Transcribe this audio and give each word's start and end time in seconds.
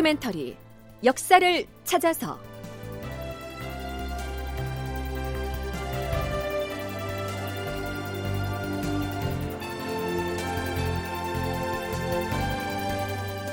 다큐멘터리 0.00 0.56
역사를 1.04 1.66
찾아서. 1.84 2.38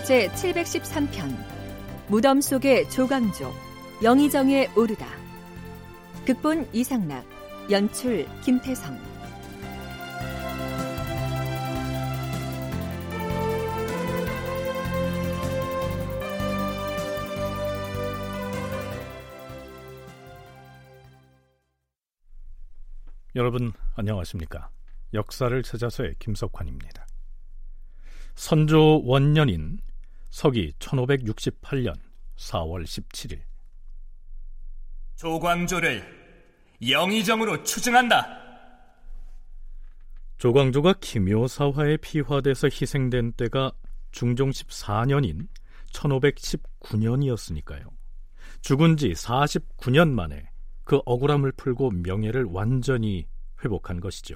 제 0.05 0.29
713편 0.29 1.35
무덤 2.07 2.39
속의 2.39 2.89
조강조 2.91 3.53
영의정에 4.01 4.69
오르다. 4.75 5.05
극본 6.25 6.69
이상락 6.71 7.25
연출 7.69 8.25
김태성 8.45 8.97
여러분 23.37 23.71
안녕하십니까? 23.93 24.69
역사를 25.13 25.61
찾아서의 25.61 26.15
김석환입니다. 26.17 27.05
선조 28.33 29.03
원년인 29.05 29.77
서기 30.31 30.73
1568년 30.79 31.93
4월 32.35 32.83
17일 32.83 33.43
조광조를 35.17 36.03
영의정으로 36.89 37.61
추증한다. 37.61 38.25
조광조가 40.39 40.95
김효사화에 40.99 41.97
피화돼서 41.97 42.69
희생된 42.69 43.33
때가 43.33 43.71
중종 44.09 44.49
14년인 44.49 45.47
1519년이었으니까요. 45.93 47.83
죽은 48.61 48.97
지 48.97 49.11
49년 49.11 50.09
만에 50.09 50.49
그 50.87 51.01
억울함을 51.05 51.51
풀고 51.51 51.91
명예를 51.91 52.45
완전히 52.45 53.27
회복한 53.61 53.99
것이죠. 53.99 54.35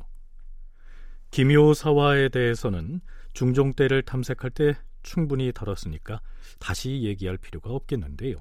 김효사화에 1.30 2.28
대해서는 2.28 3.00
중종 3.32 3.72
때를 3.72 4.02
탐색할 4.02 4.52
때 4.52 4.74
충분히 5.02 5.54
다뤘으니까 5.54 6.20
다시 6.60 7.04
얘기할 7.04 7.38
필요가 7.38 7.70
없겠는데요. 7.70 8.36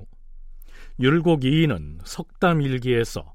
율곡 0.99 1.45
이인은 1.45 2.01
석담일기에서 2.05 3.33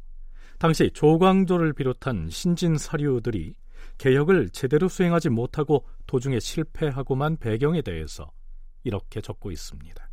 당시 0.60 0.92
조광조를 0.94 1.72
비롯한 1.72 2.30
신진 2.30 2.78
사류들이 2.78 3.56
개혁을 3.98 4.50
제대로 4.50 4.90
수행하지 4.90 5.30
못하고 5.30 5.88
도중에 6.06 6.42
실패하고만 6.42 7.38
배경에 7.38 7.82
대해서 7.82 8.30
이렇게 8.84 9.22
적고 9.22 9.52
있습니다. 9.52 10.10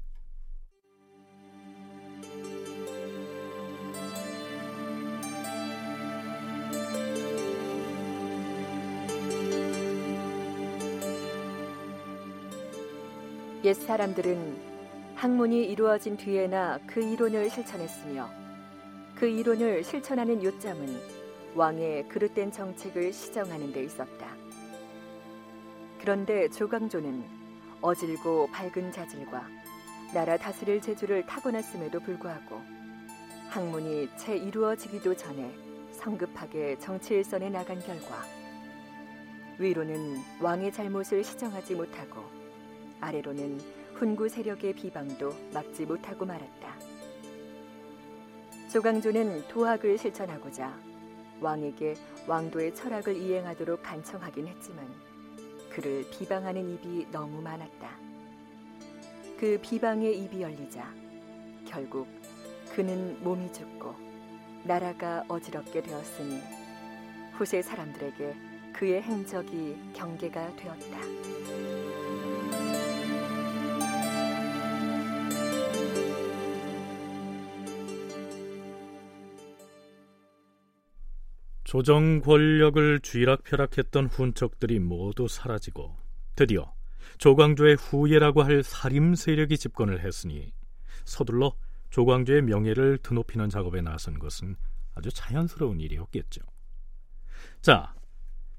옛 13.73 13.75
사람들은 13.75 14.55
학문이 15.15 15.65
이루어진 15.65 16.15
뒤에나 16.19 16.79
그 16.87 17.01
이론을 17.01 17.49
실천했으며 17.49 18.29
그 19.15 19.27
이론을 19.27 19.83
실천하는 19.83 20.45
요점은 20.45 21.01
왕의 21.55 22.07
그릇된 22.11 22.53
정책을 22.53 23.15
시정하는 23.15 23.73
데 23.73 23.83
있었다. 23.83 24.27
그런데 25.99 26.51
조광조는 26.51 27.25
어질고 27.81 28.51
밝은 28.51 28.93
자질과 28.93 29.49
나라 30.13 30.37
다스릴 30.37 30.83
재주를 30.83 31.25
타고났음에도 31.25 31.99
불구하고 32.01 32.61
학문이 33.49 34.11
채 34.19 34.37
이루어지기도 34.37 35.17
전에 35.17 35.51
성급하게 35.93 36.79
정치 36.79 37.15
일선에 37.15 37.49
나간 37.49 37.81
결과 37.81 38.23
위로는 39.59 40.19
왕의 40.43 40.73
잘못을 40.73 41.25
시정하지 41.25 41.75
못하고 41.75 42.42
아래로는 43.03 43.61
훈구 43.95 44.29
세력의 44.29 44.75
비방도 44.75 45.35
막지 45.53 45.85
못하고 45.85 46.25
말았다. 46.25 46.77
조강조는 48.71 49.49
도학을 49.49 49.99
실천하고자 49.99 50.75
왕에게 51.41 51.97
왕도의 52.27 52.75
철학을 52.75 53.17
이행하도록 53.17 53.83
간청하긴 53.83 54.47
했지만 54.47 54.89
그를 55.71 56.09
비방하는 56.11 56.75
입이 56.75 57.09
너무 57.11 57.43
많았다. 57.43 57.91
그 59.39 59.59
비방의 59.61 60.19
입이 60.21 60.41
열리자 60.41 60.89
결국 61.67 62.07
그는 62.75 63.23
몸이 63.25 63.53
죽고 63.53 63.95
나라가 64.63 65.25
어지럽게 65.27 65.83
되었으니 65.83 66.41
후세 67.33 67.61
사람들에게 67.63 68.37
그의 68.73 69.03
행적이 69.03 69.77
경계가 69.95 70.55
되었다. 70.57 71.22
조정 81.73 82.21
권력을 82.21 83.01
쥐락펴락했던 83.01 84.09
훈척들이 84.09 84.79
모두 84.79 85.27
사라지고 85.27 85.97
드디어 86.37 86.71
조광조의 87.17 87.77
후예라고 87.77 88.43
할 88.43 88.63
살림 88.63 89.15
세력이 89.15 89.57
집권을 89.57 90.05
했으니 90.05 90.53
서둘러 91.07 91.57
조광조의 91.89 92.43
명예를 92.43 92.99
드높이는 92.99 93.49
작업에 93.49 93.81
나선 93.81 94.19
것은 94.19 94.55
아주 94.95 95.09
자연스러운 95.15 95.81
일이었겠죠. 95.81 96.43
자, 97.63 97.95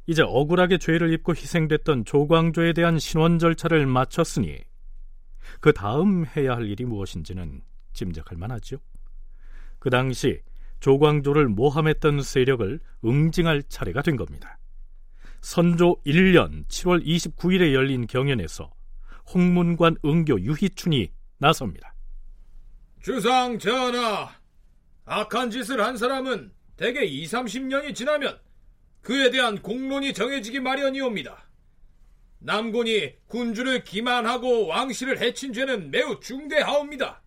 이제 0.08 0.24
억울하게 0.24 0.80
죄를 0.80 1.14
입고 1.14 1.36
희생됐던 1.36 2.06
조광조에 2.06 2.74
대한 2.74 2.98
신원 2.98 3.38
절차를 3.38 3.86
마쳤으니 3.86 4.58
그 5.60 5.72
다음 5.72 6.26
해야 6.36 6.56
할 6.56 6.68
일이 6.68 6.84
무엇인지는 6.84 7.62
짐작할 7.94 8.40
만하죠. 8.40 8.78
그 9.78 9.92
당시 9.92 10.42
조광조를 10.84 11.48
모함했던 11.48 12.22
세력을 12.22 12.78
응징할 13.06 13.64
차례가 13.70 14.02
된 14.02 14.18
겁니다. 14.18 14.60
선조 15.40 15.96
1년 16.06 16.68
7월 16.68 17.06
29일에 17.06 17.74
열린 17.74 18.06
경연에서 18.06 18.70
홍문관 19.34 19.96
응교 20.04 20.42
유희춘이 20.42 21.10
나섭니다. 21.38 21.96
주상 23.02 23.58
전하, 23.60 24.30
악한 25.06 25.52
짓을 25.52 25.82
한 25.82 25.96
사람은 25.96 26.52
대개 26.76 27.06
2, 27.06 27.28
30년이 27.28 27.96
지나면 27.96 28.38
그에 29.02 29.32
대한 29.32 29.62
공론이 29.62 30.14
정해지기 30.14 30.60
마련이옵니다. 30.60 31.48
남곤이 32.40 33.20
군주를 33.28 33.86
기만하고 33.86 34.68
왕실을 34.68 35.20
해친 35.22 35.54
죄는 35.54 35.92
매우 35.92 36.20
중대하옵니다. 36.20 37.24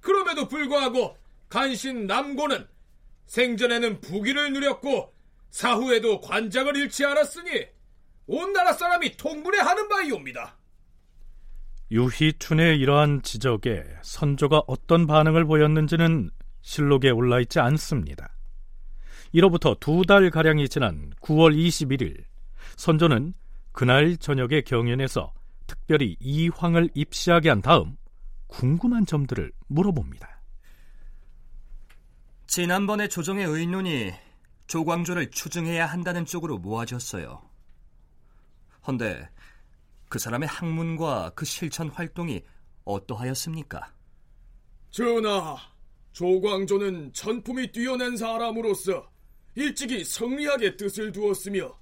그럼에도 0.00 0.48
불구하고 0.48 1.16
간신 1.48 2.06
남고는 2.06 2.66
생전에는 3.26 4.00
부귀를 4.00 4.52
누렸고 4.52 5.14
사후에도 5.50 6.20
관장을 6.20 6.76
잃지 6.76 7.04
않았으니 7.04 7.66
온 8.26 8.52
나라 8.52 8.72
사람이 8.72 9.16
통분해하는 9.16 9.88
바이옵니다. 9.88 10.56
유희춘의 11.90 12.78
이러한 12.80 13.22
지적에 13.22 13.84
선조가 14.02 14.62
어떤 14.66 15.06
반응을 15.06 15.44
보였는지는 15.44 16.30
실록에 16.62 17.10
올라 17.10 17.40
있지 17.40 17.60
않습니다. 17.60 18.30
이로부터 19.32 19.74
두 19.78 20.04
달 20.04 20.30
가량이 20.30 20.68
지난 20.68 21.10
9월 21.20 21.54
21일 21.56 22.24
선조는 22.76 23.34
그날 23.72 24.16
저녁에 24.16 24.62
경연에서 24.62 25.32
특별히 25.66 26.16
이황을 26.20 26.88
입시하게 26.94 27.48
한 27.50 27.60
다음 27.60 27.96
궁금한 28.46 29.04
점들을 29.06 29.52
물어봅니다. 29.68 30.33
지난번에 32.54 33.08
조정의 33.08 33.46
의논이 33.46 34.12
조광조를 34.68 35.32
추증해야 35.32 35.86
한다는 35.86 36.24
쪽으로 36.24 36.56
모아졌어요. 36.58 37.42
헌데 38.86 39.28
그 40.08 40.20
사람의 40.20 40.46
학문과 40.46 41.32
그 41.34 41.44
실천 41.44 41.88
활동이 41.88 42.44
어떠하였습니까? 42.84 43.92
전하, 44.92 45.56
조광조는 46.12 47.12
천품이 47.12 47.72
뛰어난 47.72 48.16
사람으로서 48.16 49.10
일찍이 49.56 50.04
성리하게 50.04 50.76
뜻을 50.76 51.10
두었으며 51.10 51.76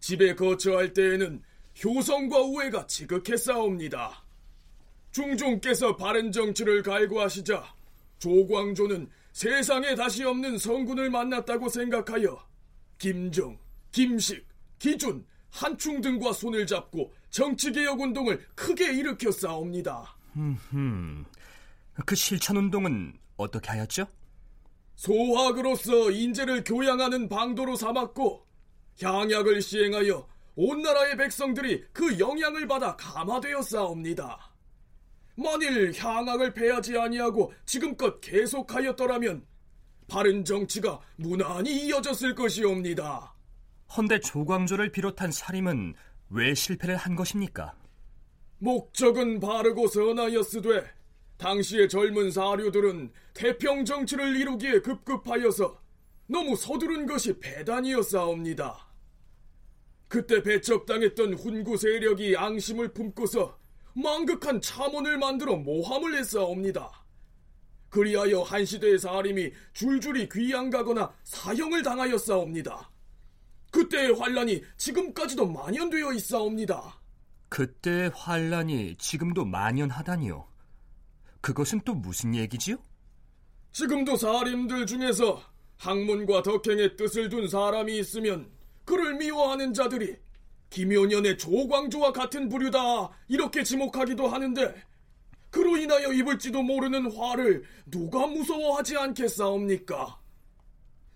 집에 0.00 0.34
거처할 0.34 0.92
때에는 0.92 1.40
효성과 1.84 2.40
우애가 2.40 2.88
지극했사옵니다. 2.88 4.24
중종께서 5.12 5.94
바른 5.94 6.32
정치를 6.32 6.82
갈구하시자 6.82 7.76
조광조는 8.18 9.08
세상에 9.36 9.94
다시 9.94 10.24
없는 10.24 10.56
성군을 10.56 11.10
만났다고 11.10 11.68
생각하여 11.68 12.42
김정, 12.96 13.58
김식, 13.92 14.48
기준, 14.78 15.26
한충 15.50 16.00
등과 16.00 16.32
손을 16.32 16.66
잡고 16.66 17.12
정치개혁 17.28 18.00
운동을 18.00 18.42
크게 18.54 18.94
일으켜 18.94 19.30
싸웁니다. 19.30 20.16
음, 20.36 21.26
그 22.06 22.14
실천 22.14 22.56
운동은 22.56 23.12
어떻게 23.36 23.68
하였죠? 23.72 24.06
소학으로서 24.94 26.10
인재를 26.12 26.64
교양하는 26.64 27.28
방도로 27.28 27.76
삼았고 27.76 28.46
향약을 29.02 29.60
시행하여 29.60 30.26
온 30.54 30.80
나라의 30.80 31.18
백성들이 31.18 31.84
그 31.92 32.18
영향을 32.18 32.66
받아 32.66 32.96
감화되었사옵니다. 32.96 34.55
만일 35.36 35.92
향악을 35.94 36.54
패하지 36.54 36.98
아니하고 36.98 37.52
지금껏 37.64 38.20
계속하였더라면 38.20 39.46
바른 40.08 40.44
정치가 40.44 41.00
무난히 41.16 41.86
이어졌을 41.86 42.34
것이옵니다. 42.34 43.34
헌데 43.96 44.18
조광조를 44.20 44.90
비롯한 44.90 45.30
살인은 45.30 45.94
왜 46.30 46.54
실패를 46.54 46.96
한 46.96 47.14
것입니까? 47.14 47.74
목적은 48.58 49.38
바르고 49.40 49.86
선하였으되 49.88 50.90
당시의 51.36 51.88
젊은 51.88 52.30
사료들은 52.30 53.12
태평 53.34 53.84
정치를 53.84 54.36
이루기에 54.36 54.80
급급하여서 54.80 55.78
너무 56.28 56.56
서두른 56.56 57.06
것이 57.06 57.38
배단이었사옵니다. 57.38 58.86
그때 60.08 60.42
배척당했던 60.42 61.34
훈구 61.34 61.76
세력이 61.76 62.36
앙심을 62.36 62.92
품고서 62.94 63.58
망극한 63.96 64.60
참원을 64.60 65.16
만들어 65.16 65.56
모함을 65.56 66.18
했사옵니다. 66.18 66.90
그리하여 67.88 68.42
한 68.42 68.64
시대의 68.64 68.98
사림이 68.98 69.52
줄줄이 69.72 70.28
귀양가거나 70.28 71.14
사형을 71.24 71.82
당하였사옵니다. 71.82 72.90
그때의 73.70 74.18
환란이 74.18 74.62
지금까지도 74.76 75.46
만연되어 75.46 76.12
있사옵니다. 76.12 77.00
그때의 77.48 78.10
환란이 78.14 78.96
지금도 78.96 79.46
만연하다니요. 79.46 80.46
그것은 81.40 81.80
또 81.84 81.94
무슨 81.94 82.34
얘기지요? 82.34 82.76
지금도 83.72 84.16
사림들 84.16 84.86
중에서 84.86 85.42
학문과 85.78 86.42
덕행의 86.42 86.96
뜻을 86.96 87.30
둔 87.30 87.48
사람이 87.48 87.98
있으면 87.98 88.50
그를 88.84 89.14
미워하는 89.14 89.72
자들이 89.72 90.16
김효년의 90.76 91.38
조광조와 91.38 92.12
같은 92.12 92.50
부류다 92.50 93.08
이렇게 93.28 93.62
지목하기도 93.62 94.28
하는데 94.28 94.74
그로 95.48 95.78
인하여 95.78 96.12
입을지도 96.12 96.62
모르는 96.62 97.16
화를 97.16 97.64
누가 97.86 98.26
무서워하지 98.26 98.98
않겠사옵니까? 98.98 100.20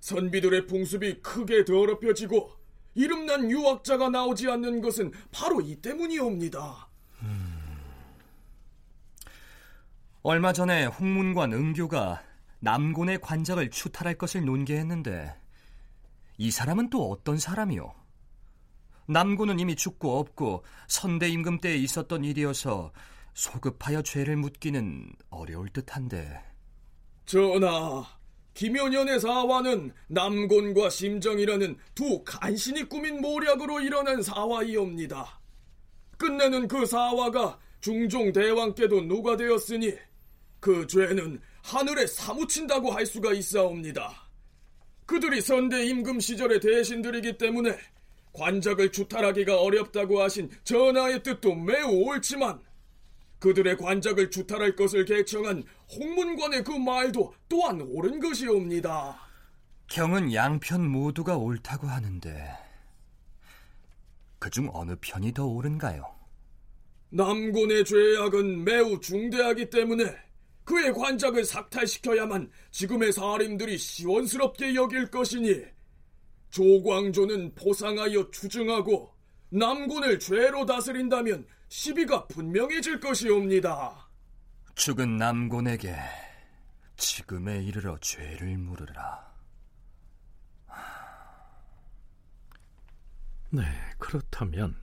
선비들의 0.00 0.66
풍습이 0.66 1.20
크게 1.20 1.66
더럽혀지고 1.66 2.52
이름난 2.94 3.50
유학자가 3.50 4.08
나오지 4.08 4.48
않는 4.48 4.80
것은 4.80 5.12
바로 5.30 5.60
이 5.60 5.76
때문이옵니다. 5.76 6.88
음... 7.22 7.58
얼마 10.22 10.54
전에 10.54 10.86
홍문관 10.86 11.52
은교가 11.52 12.22
남곤의 12.60 13.20
관작을 13.20 13.68
추탈할 13.68 14.14
것을 14.14 14.46
논계했는데 14.46 15.34
이 16.38 16.50
사람은 16.50 16.88
또 16.88 17.10
어떤 17.10 17.36
사람이요? 17.36 17.99
남곤은 19.10 19.58
이미 19.58 19.74
죽고 19.74 20.20
없고 20.20 20.62
선대 20.86 21.28
임금 21.28 21.58
때에 21.58 21.74
있었던 21.74 22.24
일이어서 22.24 22.92
소급하여 23.34 24.02
죄를 24.02 24.36
묻기는 24.36 25.10
어려울 25.30 25.68
듯한데. 25.70 26.40
전하, 27.26 28.04
김효년의 28.54 29.18
사화는 29.18 29.92
남곤과 30.06 30.90
심정이라는 30.90 31.76
두 31.92 32.22
간신히 32.24 32.88
꾸민 32.88 33.20
모략으로 33.20 33.80
일어난 33.80 34.22
사화이옵니다. 34.22 35.40
끝내는 36.16 36.68
그 36.68 36.86
사화가 36.86 37.58
중종 37.80 38.32
대왕께도 38.32 39.02
누가되었으니 39.02 39.92
그 40.60 40.86
죄는 40.86 41.40
하늘에 41.64 42.06
사무친다고 42.06 42.92
할 42.92 43.06
수가 43.06 43.32
있사옵니다. 43.32 44.28
그들이 45.06 45.40
선대 45.40 45.84
임금 45.86 46.20
시절의 46.20 46.60
대신들이기 46.60 47.38
때문에 47.38 47.76
관작을 48.32 48.92
추탈하기가 48.92 49.60
어렵다고 49.60 50.20
하신 50.22 50.50
전하의 50.64 51.22
뜻도 51.22 51.54
매우 51.54 51.90
옳지만 52.08 52.60
그들의 53.38 53.76
관작을 53.78 54.30
추탈할 54.30 54.76
것을 54.76 55.04
개청한 55.04 55.64
홍문관의 55.92 56.62
그 56.62 56.72
말도 56.72 57.34
또한 57.48 57.80
옳은 57.80 58.20
것이옵니다. 58.20 59.18
경은 59.88 60.32
양편 60.32 60.88
모두가 60.88 61.36
옳다고 61.36 61.86
하는데 61.86 62.52
그중 64.38 64.70
어느 64.72 64.94
편이 65.00 65.32
더 65.32 65.46
옳은가요? 65.46 66.04
남군의 67.10 67.84
죄악은 67.84 68.64
매우 68.64 69.00
중대하기 69.00 69.70
때문에 69.70 70.16
그의 70.64 70.92
관작을 70.92 71.44
삭탈시켜야만 71.44 72.50
지금의 72.70 73.12
사림들이 73.12 73.76
시원스럽게 73.76 74.74
여길 74.76 75.10
것이니 75.10 75.64
조광조는 76.50 77.54
포상하여 77.54 78.30
추증하고 78.30 79.14
남군을 79.50 80.18
죄로 80.18 80.66
다스린다면 80.66 81.46
시비가 81.68 82.26
분명해질 82.26 83.00
것이옵니다. 83.00 84.08
죽은 84.74 85.16
남군에게 85.16 85.94
지금에 86.96 87.62
이르러 87.62 87.96
죄를 87.98 88.58
물으라. 88.58 89.30
네, 93.52 93.62
그렇다면 93.98 94.76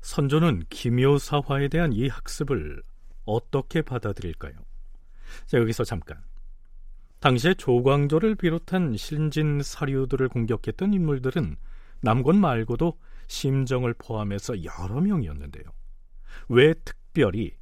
선조는 0.00 0.64
김효사화에 0.70 1.68
대한 1.68 1.92
이 1.92 2.08
학습을 2.08 2.82
어떻게 3.24 3.82
받아들일까요? 3.82 4.54
자, 5.46 5.58
여기서 5.58 5.84
잠깐. 5.84 6.22
당시에 7.20 7.54
조광조를 7.54 8.34
비롯한 8.34 8.96
신진 8.96 9.62
사류들을 9.62 10.28
공격했던 10.30 10.94
인물들은 10.94 11.56
남권 12.00 12.40
말고도 12.40 12.98
심정을 13.26 13.94
포함해서 13.94 14.64
여러 14.64 15.00
명이었는데요. 15.00 15.64
왜 16.48 16.72
특별히 16.84 17.52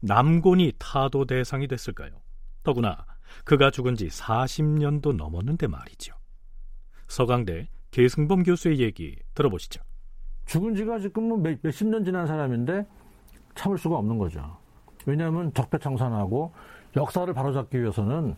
남곤이 0.00 0.74
타도 0.78 1.24
대상이 1.24 1.66
됐을까요? 1.66 2.10
더구나 2.62 3.06
그가 3.44 3.70
죽은 3.70 3.96
지 3.96 4.08
40년도 4.08 5.16
넘었는데 5.16 5.66
말이죠. 5.66 6.14
서강대 7.08 7.68
계승범 7.92 8.42
교수의 8.42 8.80
얘기 8.80 9.16
들어보시죠. 9.34 9.82
죽은 10.44 10.74
지가 10.74 10.98
지금 10.98 11.28
뭐 11.28 11.38
몇, 11.38 11.58
몇십 11.62 11.88
년 11.88 12.04
지난 12.04 12.26
사람인데 12.26 12.86
참을 13.54 13.78
수가 13.78 13.96
없는 13.96 14.18
거죠. 14.18 14.58
왜냐하면 15.06 15.52
적폐청산하고 15.54 16.52
역사를 16.96 17.32
바로잡기 17.32 17.80
위해서는 17.80 18.24
뭐 18.26 18.36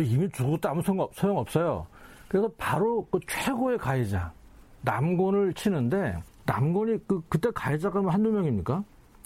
이미 0.00 0.28
죽어도 0.30 0.68
아무 0.68 0.82
소용 0.82 1.38
없어요. 1.38 1.86
그래서 2.28 2.48
바로 2.56 3.06
그 3.10 3.18
최고의 3.26 3.78
가해자 3.78 4.32
남곤을 4.82 5.52
치는데 5.54 6.16
남곤이 6.46 6.98
그 7.06 7.22
그때 7.28 7.50
가해자가 7.52 8.00
뭐 8.00 8.10
한두 8.10 8.30
명입니까? 8.30 8.82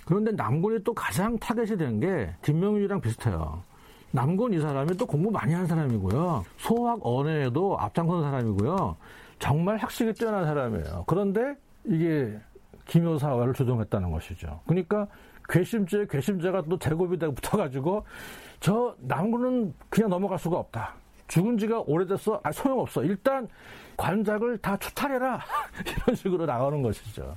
그런데 0.06 0.32
남곤이 0.32 0.84
또 0.84 0.92
가장 0.94 1.38
타겟이 1.38 1.76
된 1.76 2.00
게 2.00 2.30
김명준이랑 2.42 3.00
비슷해요. 3.00 3.62
남곤 4.10 4.52
이 4.52 4.60
사람이 4.60 4.96
또 4.96 5.06
공부 5.06 5.30
많이 5.30 5.52
한 5.54 5.66
사람이고요. 5.66 6.44
소학 6.56 6.98
언어에도 7.02 7.78
앞장선 7.78 8.22
사람이고요. 8.22 8.96
정말 9.38 9.76
학식이 9.76 10.12
뛰어난 10.14 10.44
사람이에요. 10.44 11.04
그런데 11.06 11.56
이게 11.84 12.38
김효사화를 12.86 13.54
조종했다는 13.54 14.10
것이죠. 14.10 14.60
그러니까 14.66 15.06
괘씸죄, 15.48 16.06
괘씸죄가 16.06 16.62
또 16.68 16.78
되고 16.78 17.08
붙어가지고 17.34 18.04
저 18.64 18.96
남군은 18.98 19.74
그냥 19.90 20.08
넘어갈 20.08 20.38
수가 20.38 20.56
없다. 20.56 20.94
죽은 21.28 21.58
지가 21.58 21.80
오래됐어. 21.80 22.40
아, 22.42 22.50
소용없어. 22.50 23.04
일단 23.04 23.46
관작을 23.98 24.56
다 24.56 24.74
추탈해라. 24.78 25.38
이런 25.86 26.16
식으로 26.16 26.46
나가는 26.46 26.80
것이죠. 26.80 27.36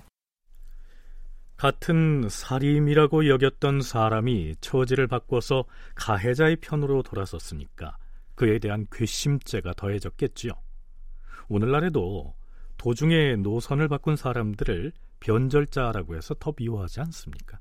같은 1.57 2.29
살인이라고 2.29 3.27
여겼던 3.27 3.81
사람이 3.81 4.55
처지를 4.61 5.07
바꿔서 5.07 5.65
가해자의 5.95 6.55
편으로 6.61 7.03
돌아섰으니까 7.03 7.97
그에 8.35 8.57
대한 8.57 8.87
괘씸죄가 8.89 9.73
더해졌겠지요. 9.73 10.53
오늘날에도 11.49 12.35
도중에 12.77 13.35
노선을 13.35 13.89
바꾼 13.89 14.15
사람들을 14.15 14.93
변절자라고 15.19 16.15
해서 16.15 16.33
더 16.35 16.53
미워하지 16.57 17.01
않습니까? 17.01 17.59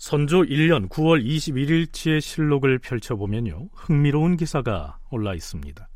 선조 0.00 0.44
1년 0.44 0.88
9월 0.88 1.22
21일치의 1.22 2.22
실록을 2.22 2.78
펼쳐보면요. 2.78 3.68
흥미로운 3.74 4.38
기사가 4.38 4.98
올라 5.10 5.34
있습니다. 5.34 5.86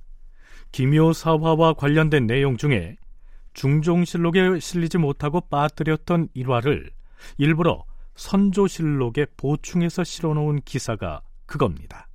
기묘사화와 0.73 1.73
관련된 1.73 2.26
내용 2.26 2.58
중에 2.58 2.99
중종실록에 3.54 4.61
실리지 4.61 4.99
못하고 4.99 5.40
빠뜨렸던 5.40 6.28
일화를 6.34 6.90
일부러 7.38 7.87
선조실록에 8.14 9.25
보충해서 9.38 10.04
실어놓은 10.04 10.61
기사가 10.66 11.23
그겁니다. 11.46 12.06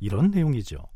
이런 0.00 0.32
내용이죠. 0.32 0.86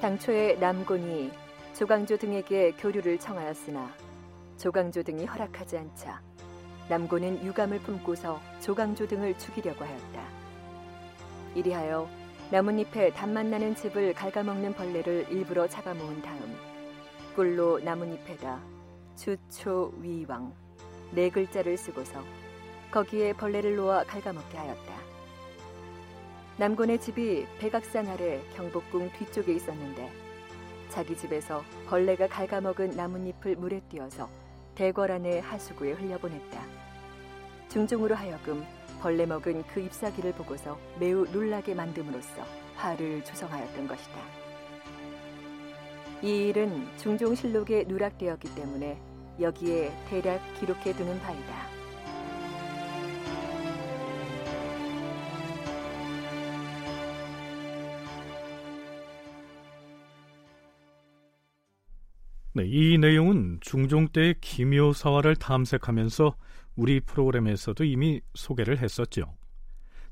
당초에 0.00 0.54
남곤이 0.54 1.30
조광조 1.74 2.16
등에게 2.16 2.72
교류를 2.72 3.18
청하였으나 3.18 3.94
조광조 4.56 5.02
등이 5.02 5.26
허락하지 5.26 5.76
않자 5.76 6.22
남곤은 6.88 7.44
유감을 7.44 7.80
품고서 7.80 8.40
조광조 8.60 9.06
등을 9.08 9.36
죽이려고 9.36 9.84
하였다. 9.84 10.22
이리하여 11.54 12.08
나뭇잎에 12.50 13.12
단맛 13.12 13.44
나는 13.44 13.74
즙을 13.74 14.14
갉아먹는 14.14 14.72
벌레를 14.72 15.26
일부러 15.28 15.68
잡아모은 15.68 16.22
다음 16.22 16.56
꿀로 17.36 17.80
나뭇잎에다 17.80 18.58
주초위왕 19.16 20.54
네 21.12 21.28
글자를 21.28 21.76
쓰고서 21.76 22.24
거기에 22.90 23.34
벌레를 23.34 23.76
놓아 23.76 24.04
갉아먹게 24.04 24.56
하였다. 24.56 24.99
남곤의 26.60 27.00
집이 27.00 27.46
백악산 27.58 28.06
아래 28.06 28.38
경복궁 28.54 29.12
뒤쪽에 29.12 29.54
있었는데 29.54 30.12
자기 30.90 31.16
집에서 31.16 31.64
벌레가 31.86 32.28
갉아먹은 32.28 32.90
나뭇잎을 32.90 33.56
물에 33.56 33.80
띄어서 33.88 34.28
대궐 34.74 35.10
안의 35.10 35.40
하수구에 35.40 35.92
흘려보냈다. 35.92 36.62
중종으로 37.70 38.14
하여금 38.14 38.62
벌레 39.00 39.24
먹은 39.24 39.62
그 39.68 39.80
잎사귀를 39.80 40.34
보고서 40.34 40.78
매우 40.98 41.24
놀라게 41.24 41.74
만듦으로써 41.74 42.44
화를 42.76 43.24
조성하였던 43.24 43.88
것이다. 43.88 44.20
이 46.20 46.48
일은 46.48 46.86
중종실록에 46.98 47.84
누락되었기 47.84 48.54
때문에 48.54 49.00
여기에 49.40 49.92
대략 50.10 50.42
기록해 50.60 50.92
두는 50.92 51.20
바이다. 51.20 51.69
네, 62.52 62.64
이 62.66 62.98
내용은 62.98 63.58
중종 63.60 64.08
때의 64.08 64.34
기묘사화를 64.40 65.36
탐색하면서 65.36 66.34
우리 66.74 67.00
프로그램에서도 67.00 67.84
이미 67.84 68.20
소개를 68.34 68.78
했었죠. 68.78 69.36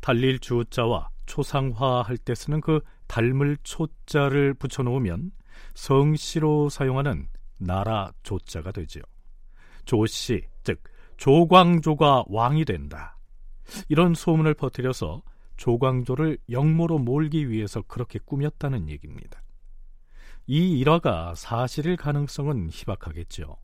달릴 0.00 0.38
주자와 0.38 1.10
초상화 1.26 2.02
할 2.02 2.16
때 2.16 2.34
쓰는 2.34 2.60
그 2.60 2.80
닮을 3.08 3.56
초자를 3.64 4.54
붙여놓으면 4.54 5.32
성씨로 5.74 6.68
사용하는 6.68 7.28
나라 7.58 8.12
조자가 8.22 8.70
되죠. 8.70 9.00
조씨, 9.84 10.44
즉 10.62 10.80
조광조가 11.16 12.24
왕이 12.28 12.64
된다. 12.64 13.18
이런 13.88 14.14
소문을 14.14 14.54
퍼뜨려서 14.54 15.22
조광조를 15.56 16.38
영모로 16.50 16.98
몰기 16.98 17.50
위해서 17.50 17.82
그렇게 17.82 18.20
꾸몄다는 18.24 18.88
얘기입니다. 18.88 19.42
이 20.48 20.78
일화가 20.78 21.34
사실일 21.34 21.96
가능성은 21.96 22.70
희박하겠죠. 22.72 23.58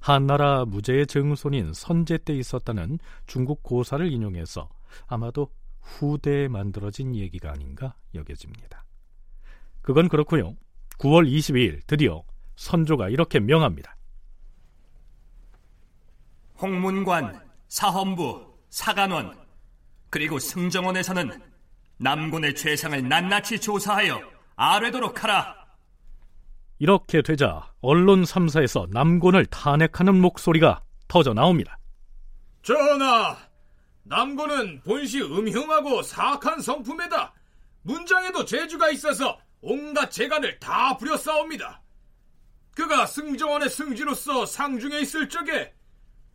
한나라 0.00 0.64
무제의 0.64 1.06
증손인 1.06 1.74
선제 1.74 2.16
때 2.18 2.34
있었다는 2.34 2.98
중국 3.26 3.62
고사를 3.62 4.10
인용해서 4.10 4.70
아마도 5.06 5.52
후대에 5.82 6.48
만들어진 6.48 7.14
얘기가 7.14 7.52
아닌가 7.52 7.94
여겨집니다. 8.14 8.86
그건 9.82 10.08
그렇고요. 10.08 10.56
9월 10.98 11.30
22일 11.30 11.86
드디어 11.86 12.22
선조가 12.56 13.10
이렇게 13.10 13.38
명합니다. 13.38 13.94
홍문관, 16.62 17.40
사헌부, 17.68 18.54
사간원, 18.70 19.38
그리고 20.08 20.38
승정원에서는 20.38 21.42
남군의 21.98 22.54
죄상을 22.54 23.06
낱낱이 23.06 23.60
조사하여 23.60 24.18
아뢰도록 24.56 25.22
하라. 25.24 25.59
이렇게 26.80 27.20
되자 27.20 27.70
언론 27.82 28.22
3사에서 28.24 28.88
남곤을 28.90 29.44
탄핵하는 29.46 30.18
목소리가 30.18 30.82
터져 31.08 31.34
나옵니다. 31.34 31.78
전하, 32.62 33.36
남곤은 34.04 34.80
본시 34.82 35.20
음흉하고 35.20 36.02
사악한 36.02 36.62
성품에다 36.62 37.34
문장에도 37.82 38.46
재주가 38.46 38.90
있어서 38.90 39.38
온갖 39.60 40.10
재간을 40.10 40.58
다 40.58 40.96
부렸사옵니다. 40.96 41.82
그가 42.74 43.04
승정원의 43.04 43.68
승지로서 43.68 44.46
상중에 44.46 45.00
있을 45.00 45.28
적에 45.28 45.74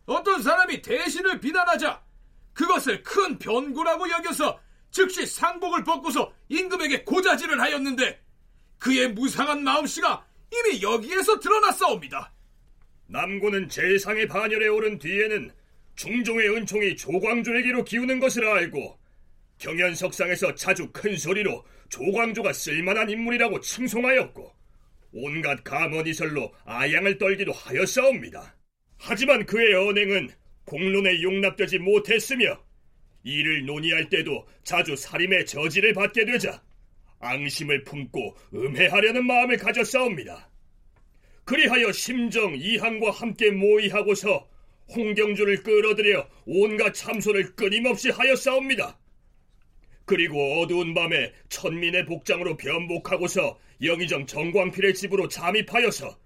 어떤 0.06 0.42
사람이 0.42 0.80
대신을 0.80 1.40
비난하자 1.40 2.00
그것을 2.52 3.02
큰 3.02 3.36
변구라고 3.40 4.08
여겨서 4.10 4.60
즉시 4.92 5.26
상복을 5.26 5.82
벗고서 5.82 6.32
임금에게 6.48 7.02
고자질을 7.02 7.60
하였는데 7.60 8.24
그의 8.78 9.12
무상한 9.12 9.64
마음씨가 9.64 10.24
이미 10.52 10.82
여기에서 10.82 11.38
드러났사옵니다. 11.38 12.32
남고는 13.08 13.68
재상의 13.68 14.26
반열에 14.26 14.68
오른 14.68 14.98
뒤에는 14.98 15.50
중종의 15.94 16.50
은총이 16.50 16.96
조광조에게로 16.96 17.84
기우는 17.84 18.20
것을 18.20 18.46
알고 18.46 18.98
경연석상에서 19.58 20.54
자주 20.54 20.90
큰 20.92 21.16
소리로 21.16 21.64
조광조가 21.88 22.52
쓸만한 22.52 23.08
인물이라고 23.10 23.60
칭송하였고 23.60 24.52
온갖 25.12 25.64
감언이설로 25.64 26.52
아양을 26.64 27.16
떨기도 27.16 27.52
하였사옵니다. 27.52 28.54
하지만 28.98 29.46
그의 29.46 29.74
언행은 29.74 30.30
공론에 30.64 31.22
용납되지 31.22 31.78
못했으며 31.78 32.60
이를 33.22 33.64
논의할 33.64 34.08
때도 34.08 34.46
자주 34.62 34.94
살인의 34.94 35.46
저지를 35.46 35.94
받게 35.94 36.24
되자 36.26 36.62
앙심을 37.26 37.84
품고 37.84 38.36
음해하려는 38.54 39.26
마음을 39.26 39.56
가졌사옵니다. 39.56 40.50
그리하여 41.44 41.92
심정 41.92 42.54
이항과 42.56 43.10
함께 43.10 43.50
모의하고서 43.50 44.48
홍경주를 44.94 45.62
끌어들여 45.62 46.28
온갖 46.46 46.92
참소를 46.92 47.54
끊임없이 47.54 48.10
하였사옵니다. 48.10 48.98
그리고 50.04 50.60
어두운 50.60 50.94
밤에 50.94 51.32
천민의 51.48 52.06
복장으로 52.06 52.56
변복하고서 52.56 53.58
영의정 53.82 54.26
정광필의 54.26 54.94
집으로 54.94 55.28
잠입하여서 55.28 56.16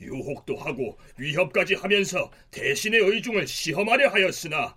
유혹도 0.00 0.56
하고 0.56 0.98
위협까지 1.18 1.74
하면서 1.74 2.30
대신의 2.50 3.00
의중을 3.00 3.46
시험하려 3.46 4.08
하였으나 4.08 4.76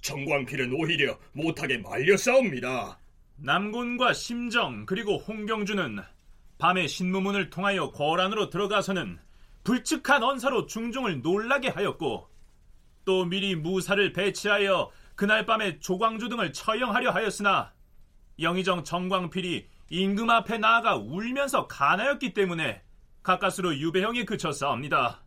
정광필은 0.00 0.72
오히려 0.72 1.18
못하게 1.32 1.78
말렸사옵니다. 1.78 2.98
남군과 3.40 4.14
심정 4.14 4.84
그리고 4.84 5.16
홍경주는 5.18 6.02
밤에 6.58 6.88
신무문을 6.88 7.50
통하여 7.50 7.92
거란으로 7.92 8.50
들어가서는 8.50 9.18
불측한 9.62 10.22
언사로 10.24 10.66
중종을 10.66 11.22
놀라게 11.22 11.68
하였고 11.68 12.28
또 13.04 13.24
미리 13.24 13.54
무사를 13.54 14.12
배치하여 14.12 14.90
그날 15.14 15.46
밤에 15.46 15.78
조광주 15.78 16.28
등을 16.28 16.52
처형하려 16.52 17.12
하였으나 17.12 17.72
영의정 18.40 18.82
정광필이 18.82 19.68
임금 19.90 20.28
앞에 20.30 20.58
나아가 20.58 20.96
울면서 20.96 21.68
가나였기 21.68 22.34
때문에 22.34 22.82
가까스로 23.22 23.76
유배형에 23.76 24.24
그쳤사옵니다. 24.24 25.22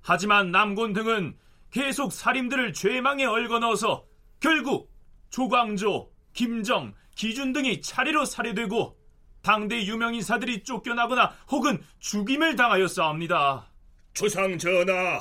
하지만 0.00 0.50
남곤 0.50 0.92
등은 0.94 1.36
계속 1.70 2.12
살인들을 2.12 2.72
죄망에 2.72 3.24
얽어 3.24 3.58
넣어서 3.58 4.04
결국 4.40 4.92
조광조, 5.30 6.13
김정, 6.34 6.92
기준 7.14 7.52
등이 7.52 7.80
차례로 7.80 8.26
살해되고 8.26 8.98
당대 9.42 9.84
유명 9.84 10.14
인사들이 10.14 10.64
쫓겨나거나 10.64 11.36
혹은 11.50 11.82
죽임을 12.00 12.56
당하였사옵니다. 12.56 13.70
주상 14.12 14.58
전하, 14.58 15.20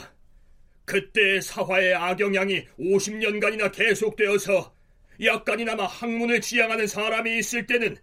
그때 0.86 1.40
사화의 1.40 1.96
악영향이 1.96 2.66
50년간이나 2.80 3.72
계속되어서 3.72 4.74
약간이나마 5.24 5.86
학문을 5.86 6.42
지향하는 6.42 6.88
사람이 6.88 7.38
있을 7.38 7.66
때는 7.66 7.98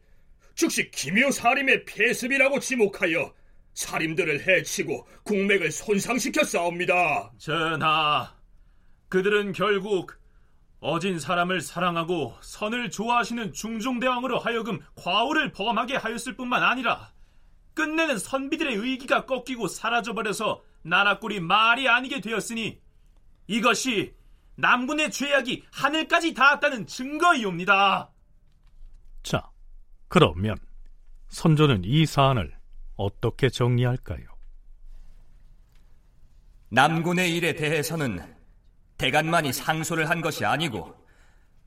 즉시 0.54 0.90
기묘사림의 0.90 1.84
폐습이라고 1.84 2.60
지목하여 2.60 3.32
사림들을 3.74 4.46
해치고 4.46 5.06
국맥을 5.24 5.70
손상시켜 5.70 6.44
싸웁니다. 6.44 7.32
전하, 7.38 8.34
그들은 9.08 9.52
결국 9.52 10.19
어진 10.80 11.18
사람을 11.18 11.60
사랑하고 11.60 12.36
선을 12.40 12.90
좋아하시는 12.90 13.52
중종대왕으로 13.52 14.38
하여금 14.38 14.80
과오를 14.94 15.52
범하게 15.52 15.96
하였을 15.96 16.36
뿐만 16.36 16.62
아니라 16.62 17.12
끝내는 17.74 18.18
선비들의 18.18 18.74
의기가 18.76 19.26
꺾이고 19.26 19.68
사라져버려서 19.68 20.62
나라꼴이 20.82 21.40
말이 21.40 21.88
아니게 21.88 22.20
되었으니 22.20 22.80
이것이 23.46 24.14
남군의 24.56 25.10
죄악이 25.10 25.64
하늘까지 25.72 26.34
닿았다는 26.34 26.86
증거이옵니다. 26.86 28.10
자, 29.22 29.50
그러면 30.08 30.56
선조는 31.28 31.82
이 31.84 32.06
사안을 32.06 32.56
어떻게 32.96 33.48
정리할까요? 33.48 34.26
남군의 36.70 37.34
일에 37.36 37.54
대해서는 37.54 38.39
대간만이 39.00 39.54
상소를 39.54 40.10
한 40.10 40.20
것이 40.20 40.44
아니고 40.44 40.94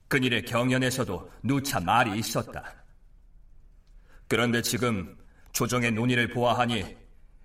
그일의 0.08 0.46
경연에서도 0.46 1.32
누차 1.42 1.80
말이 1.80 2.20
있었다. 2.20 2.64
그런데 4.28 4.62
지금 4.62 5.18
조정의 5.52 5.94
논의를 5.94 6.28
보아하니 6.28 6.96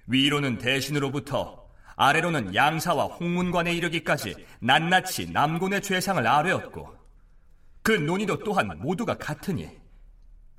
위로는 0.07 0.59
대신으로부터 0.59 1.67
아래로는 1.97 2.55
양사와 2.55 3.07
홍문관에 3.07 3.73
이르기까지 3.75 4.35
낱낱이 4.61 5.31
남군의 5.33 5.81
죄상을 5.81 6.27
아뢰었고 6.27 6.95
그 7.83 7.93
논의도 7.93 8.41
또한 8.41 8.79
모두가 8.81 9.17
같으니 9.17 9.71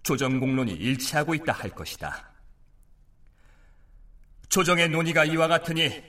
조정 0.01 0.39
공론이 0.39 0.71
일치하고 0.73 1.35
있다 1.35 1.53
할 1.53 1.69
것이다. 1.69 2.31
조정의 4.49 4.89
논의가 4.89 5.25
이와 5.25 5.47
같으니 5.47 6.01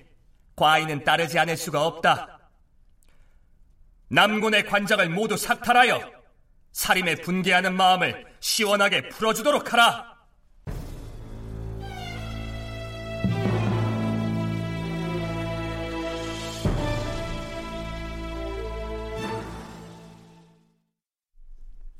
과인은 0.56 1.04
따르지 1.04 1.38
않을 1.38 1.58
수가 1.58 1.86
없다. 1.86 2.39
남군의 4.12 4.66
관장을 4.66 5.08
모두 5.08 5.36
삭탈하여 5.36 6.00
사림에 6.72 7.16
분개하는 7.16 7.76
마음을 7.76 8.26
시원하게 8.40 9.08
풀어주도록 9.08 9.72
하라. 9.72 10.10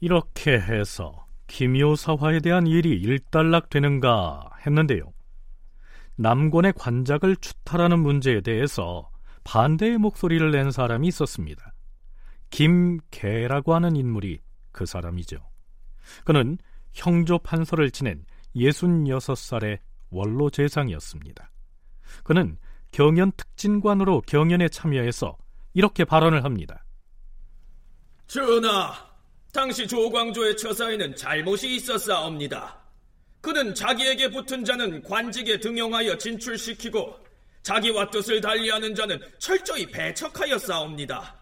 이렇게 0.00 0.58
해서 0.58 1.26
김효사화에 1.46 2.40
대한 2.40 2.66
일이 2.66 2.90
일단락되는가 2.90 4.50
했는데요. 4.66 5.12
남권의 6.16 6.72
관작을 6.76 7.36
추탈하는 7.36 8.00
문제에 8.00 8.40
대해서 8.40 9.10
반대의 9.44 9.98
목소리를 9.98 10.50
낸 10.50 10.70
사람이 10.72 11.06
있었습니다. 11.08 11.69
김계라고 12.50 13.74
하는 13.74 13.96
인물이 13.96 14.40
그 14.72 14.86
사람이죠. 14.86 15.38
그는 16.24 16.58
형조 16.92 17.38
판서를 17.38 17.90
지낸 17.90 18.24
66살의 18.56 19.78
원로 20.10 20.50
재상이었습니다. 20.50 21.50
그는 22.24 22.58
경연 22.92 23.32
특진관으로 23.36 24.22
경연에 24.22 24.68
참여해서 24.68 25.36
이렇게 25.74 26.04
발언을 26.04 26.44
합니다. 26.44 26.84
전하, 28.26 28.92
당시 29.52 29.86
조광조의 29.86 30.56
처사에는 30.56 31.16
잘못이 31.16 31.76
있었사옵니다. 31.76 32.78
그는 33.40 33.74
자기에게 33.74 34.30
붙은 34.30 34.64
자는 34.64 35.02
관직에 35.02 35.58
등용하여 35.60 36.18
진출시키고 36.18 37.16
자기와 37.62 38.10
뜻을 38.10 38.40
달리하는 38.40 38.94
자는 38.94 39.20
철저히 39.38 39.86
배척하였사옵니다. 39.86 41.39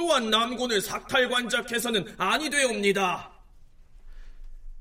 또한 0.00 0.30
남군을 0.30 0.80
삭탈관작해서는 0.80 2.06
아니 2.16 2.48
되옵니다. 2.48 3.30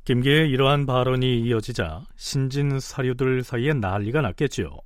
김계의 0.05 0.49
이러한 0.49 0.85
발언이 0.85 1.41
이어지자 1.41 2.05
신진 2.15 2.79
사료들 2.79 3.43
사이에 3.43 3.73
난리가 3.73 4.21
났겠지요. 4.21 4.77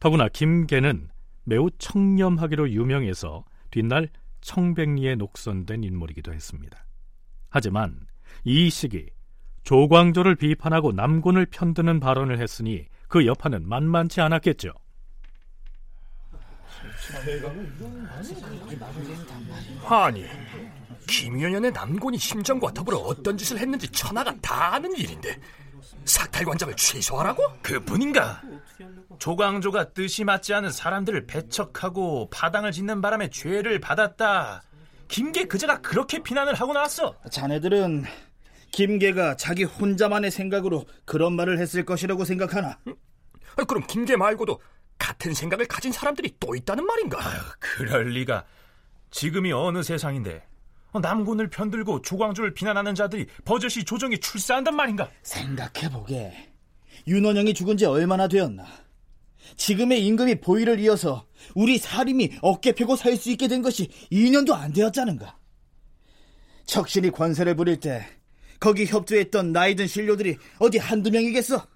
더구나 0.00 0.28
김계는 0.28 1.08
매우 1.44 1.70
청렴하기로 1.78 2.70
유명해서 2.72 3.44
뒷날 3.70 4.08
청백리에 4.40 5.14
녹선된 5.14 5.84
인물이기도 5.84 6.34
했습니다. 6.34 6.84
하지만 7.48 8.08
이 8.42 8.68
시기 8.70 9.06
조광조를 9.62 10.34
비판하고 10.34 10.90
남군을 10.90 11.46
편드는 11.46 12.00
발언을 12.00 12.40
했으니 12.40 12.86
그 13.06 13.24
여파는 13.24 13.68
만만치 13.68 14.20
않았겠죠. 14.20 14.72
아니, 19.88 20.24
김연연의 21.06 21.72
남군이 21.72 22.18
심정과 22.18 22.72
더불어 22.72 22.98
어떤 22.98 23.36
짓을 23.36 23.58
했는지 23.58 23.88
천하가 23.88 24.34
다 24.40 24.74
아는 24.74 24.96
일인데 24.96 25.38
사탈관장을 26.04 26.74
취소하라고? 26.76 27.42
그뿐인가? 27.62 28.42
조광조가 29.18 29.92
뜻이 29.92 30.24
맞지 30.24 30.54
않은 30.54 30.70
사람들을 30.70 31.26
배척하고 31.26 32.28
파당을 32.30 32.72
짓는 32.72 33.00
바람에 33.00 33.30
죄를 33.30 33.80
받았다. 33.80 34.62
김계 35.08 35.44
그자가 35.44 35.80
그렇게 35.80 36.22
비난을 36.22 36.54
하고 36.54 36.72
나왔어. 36.72 37.14
자네들은 37.30 38.04
김계가 38.72 39.36
자기 39.36 39.64
혼자만의 39.64 40.30
생각으로 40.30 40.84
그런 41.04 41.34
말을 41.36 41.58
했을 41.58 41.84
것이라고 41.84 42.24
생각하나? 42.24 42.78
그럼 43.68 43.86
김계 43.86 44.16
말고도 44.16 44.58
같은 45.04 45.34
생각을 45.34 45.66
가진 45.66 45.92
사람들이 45.92 46.34
또 46.40 46.54
있다는 46.54 46.86
말인가? 46.86 47.18
아유, 47.22 47.38
그럴 47.58 48.08
리가. 48.08 48.42
지금이 49.10 49.52
어느 49.52 49.82
세상인데 49.82 50.42
남군을 50.94 51.50
편들고 51.50 52.00
조광조를 52.00 52.54
비난하는 52.54 52.94
자들이 52.94 53.26
버젓이 53.44 53.84
조정에 53.84 54.16
출세한단 54.16 54.74
말인가? 54.74 55.10
생각해보게. 55.22 56.52
윤원영이 57.06 57.52
죽은 57.52 57.76
지 57.76 57.84
얼마나 57.84 58.28
되었나? 58.28 58.64
지금의 59.56 60.06
임금이 60.06 60.40
보위를 60.40 60.80
이어서 60.80 61.26
우리 61.54 61.76
사림이 61.76 62.38
어깨 62.40 62.72
펴고 62.72 62.96
살 62.96 63.14
수 63.18 63.30
있게 63.30 63.46
된 63.46 63.60
것이 63.60 63.88
2년도 64.10 64.52
안 64.54 64.72
되었자는가? 64.72 65.36
척신이 66.64 67.10
관세를 67.10 67.54
부릴 67.56 67.78
때 67.78 68.06
거기 68.58 68.86
협조했던 68.86 69.52
나이든 69.52 69.86
신료들이 69.86 70.38
어디 70.60 70.78
한두 70.78 71.10
명이겠어? 71.10 71.66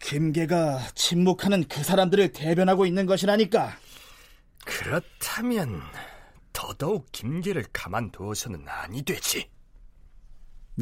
김계가 0.00 0.78
침묵하는 0.94 1.64
그 1.68 1.82
사람들을 1.82 2.32
대변하고 2.32 2.86
있는 2.86 3.06
것이라니까. 3.06 3.72
그렇다면 4.64 5.80
더더욱 6.52 7.06
김계를 7.12 7.64
가만두어서는 7.72 8.66
아니 8.68 9.02
되지. 9.02 9.48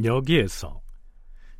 여기에서 0.04 0.80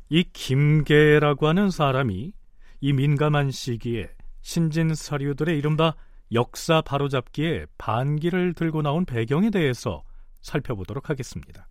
이 0.09 0.23
김계라고 0.23 1.47
하는 1.47 1.69
사람이 1.69 2.33
이 2.81 2.93
민감한 2.93 3.51
시기에 3.51 4.09
신진 4.41 4.93
사료들의 4.93 5.57
이른바 5.57 5.95
역사 6.33 6.81
바로잡기에 6.81 7.65
반기를 7.77 8.53
들고 8.53 8.81
나온 8.81 9.05
배경에 9.05 9.49
대해서 9.49 10.03
살펴보도록 10.41 11.09
하겠습니다. 11.09 11.67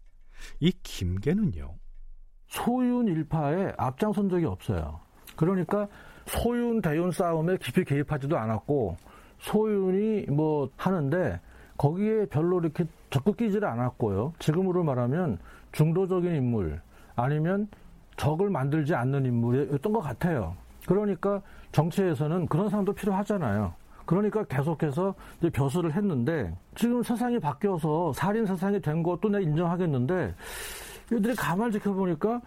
이 0.60 0.72
김계는요. 0.82 1.78
소윤 2.48 3.08
일파에 3.08 3.72
앞장선 3.76 4.28
적이 4.28 4.46
없어요. 4.46 5.05
그러니까 5.36 5.86
소윤 6.26 6.82
대윤 6.82 7.10
싸움에 7.10 7.56
깊이 7.58 7.84
개입하지도 7.84 8.36
않았고 8.36 8.96
소윤이 9.38 10.26
뭐 10.30 10.68
하는데 10.76 11.40
거기에 11.76 12.26
별로 12.26 12.58
이렇게 12.60 12.84
적극 13.10 13.36
끼지를 13.36 13.68
않았고요. 13.68 14.32
지금으로 14.38 14.82
말하면 14.82 15.38
중도적인 15.72 16.34
인물 16.34 16.80
아니면 17.14 17.68
적을 18.16 18.50
만들지 18.50 18.94
않는 18.94 19.26
인물이었던 19.26 19.92
것 19.92 20.00
같아요. 20.00 20.56
그러니까 20.86 21.40
정치에서는 21.72 22.46
그런 22.46 22.68
사람도 22.68 22.94
필요하잖아요. 22.94 23.74
그러니까 24.06 24.44
계속해서 24.44 25.14
이제 25.38 25.50
벼슬을 25.50 25.92
했는데 25.92 26.54
지금 26.76 27.02
세상이 27.02 27.38
바뀌어서 27.40 28.12
살인 28.12 28.46
세상이 28.46 28.80
된 28.80 29.02
것도 29.02 29.28
내가 29.28 29.40
인정하겠는데 29.40 30.34
이들이 31.12 31.34
가만히 31.34 31.72
지켜보니까 31.72 32.40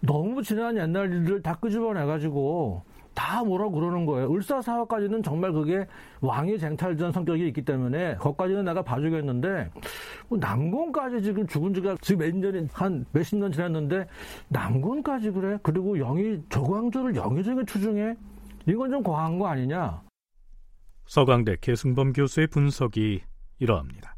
너무 0.00 0.42
지난 0.42 0.76
옛날 0.76 1.12
일들 1.12 1.42
다 1.42 1.54
끄집어내가지고 1.56 2.82
다 3.14 3.42
뭐라고 3.42 3.72
그러는 3.72 4.04
거예요. 4.04 4.30
을사사화까지는 4.32 5.22
정말 5.22 5.50
그게 5.50 5.86
왕의 6.20 6.58
쟁탈전 6.58 7.12
성격이 7.12 7.48
있기 7.48 7.62
때문에 7.64 8.16
그것까지는 8.16 8.66
내가 8.66 8.82
봐주겠는데 8.82 9.70
뭐 10.28 10.38
남군까지 10.38 11.22
지금 11.22 11.46
죽은 11.46 11.72
지가 11.72 11.96
지금 12.02 12.20
몇 12.20 12.36
년이 12.36 12.68
한 12.72 13.06
몇십 13.12 13.38
년 13.38 13.50
지났는데 13.50 14.06
남군까지 14.48 15.30
그래? 15.30 15.58
그리고 15.62 15.98
영희 15.98 16.42
조광조를 16.50 17.16
영의정에 17.16 17.64
추중해? 17.64 18.14
이건 18.66 18.90
좀 18.90 19.02
과한 19.02 19.38
거 19.38 19.46
아니냐? 19.46 20.02
서강대 21.06 21.56
계승범 21.62 22.12
교수의 22.12 22.48
분석이 22.48 23.22
이러합니다. 23.60 24.14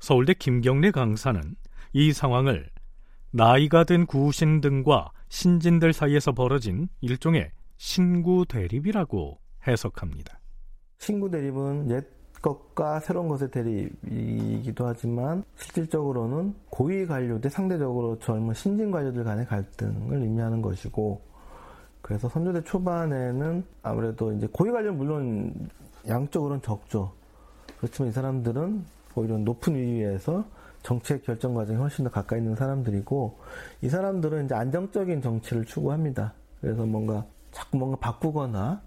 서울대 0.00 0.34
김경래 0.34 0.90
강사는 0.90 1.40
이 1.94 2.12
상황을 2.12 2.68
나이가 3.34 3.84
든 3.84 4.04
구신 4.04 4.60
등과 4.60 5.10
신진들 5.30 5.94
사이에서 5.94 6.32
벌어진 6.32 6.88
일종의 7.00 7.50
신구 7.78 8.44
대립이라고 8.46 9.38
해석합니다. 9.66 10.38
신구 10.98 11.30
대립은 11.30 11.90
옛 11.92 12.04
것과 12.42 13.00
새로운 13.00 13.28
것의 13.28 13.50
대립이기도 13.50 14.86
하지만 14.86 15.44
실질적으로는 15.56 16.54
고위 16.68 17.06
관료 17.06 17.40
대 17.40 17.48
상대적으로 17.48 18.18
젊은 18.18 18.52
신진 18.52 18.90
관료들 18.90 19.24
간의 19.24 19.46
갈등을 19.46 20.18
의미하는 20.18 20.60
것이고 20.60 21.22
그래서 22.02 22.28
선조대 22.28 22.64
초반에는 22.64 23.64
아무래도 23.82 24.32
이제 24.34 24.46
고위 24.52 24.70
관료는 24.70 24.98
물론 24.98 25.70
양적으로는 26.06 26.60
적죠. 26.60 27.12
그렇지만 27.78 28.10
이 28.10 28.12
사람들은 28.12 28.84
오히려 29.14 29.38
높은 29.38 29.74
위위에서 29.74 30.44
정책 30.82 31.24
결정 31.24 31.54
과정에 31.54 31.78
훨씬 31.78 32.04
더 32.04 32.10
가까이 32.10 32.40
있는 32.40 32.54
사람들이고 32.54 33.38
이 33.82 33.88
사람들은 33.88 34.46
이제 34.46 34.54
안정적인 34.54 35.22
정치를 35.22 35.64
추구합니다. 35.64 36.34
그래서 36.60 36.84
뭔가 36.86 37.24
자꾸 37.50 37.76
뭔가 37.76 37.98
바꾸거나 37.98 38.82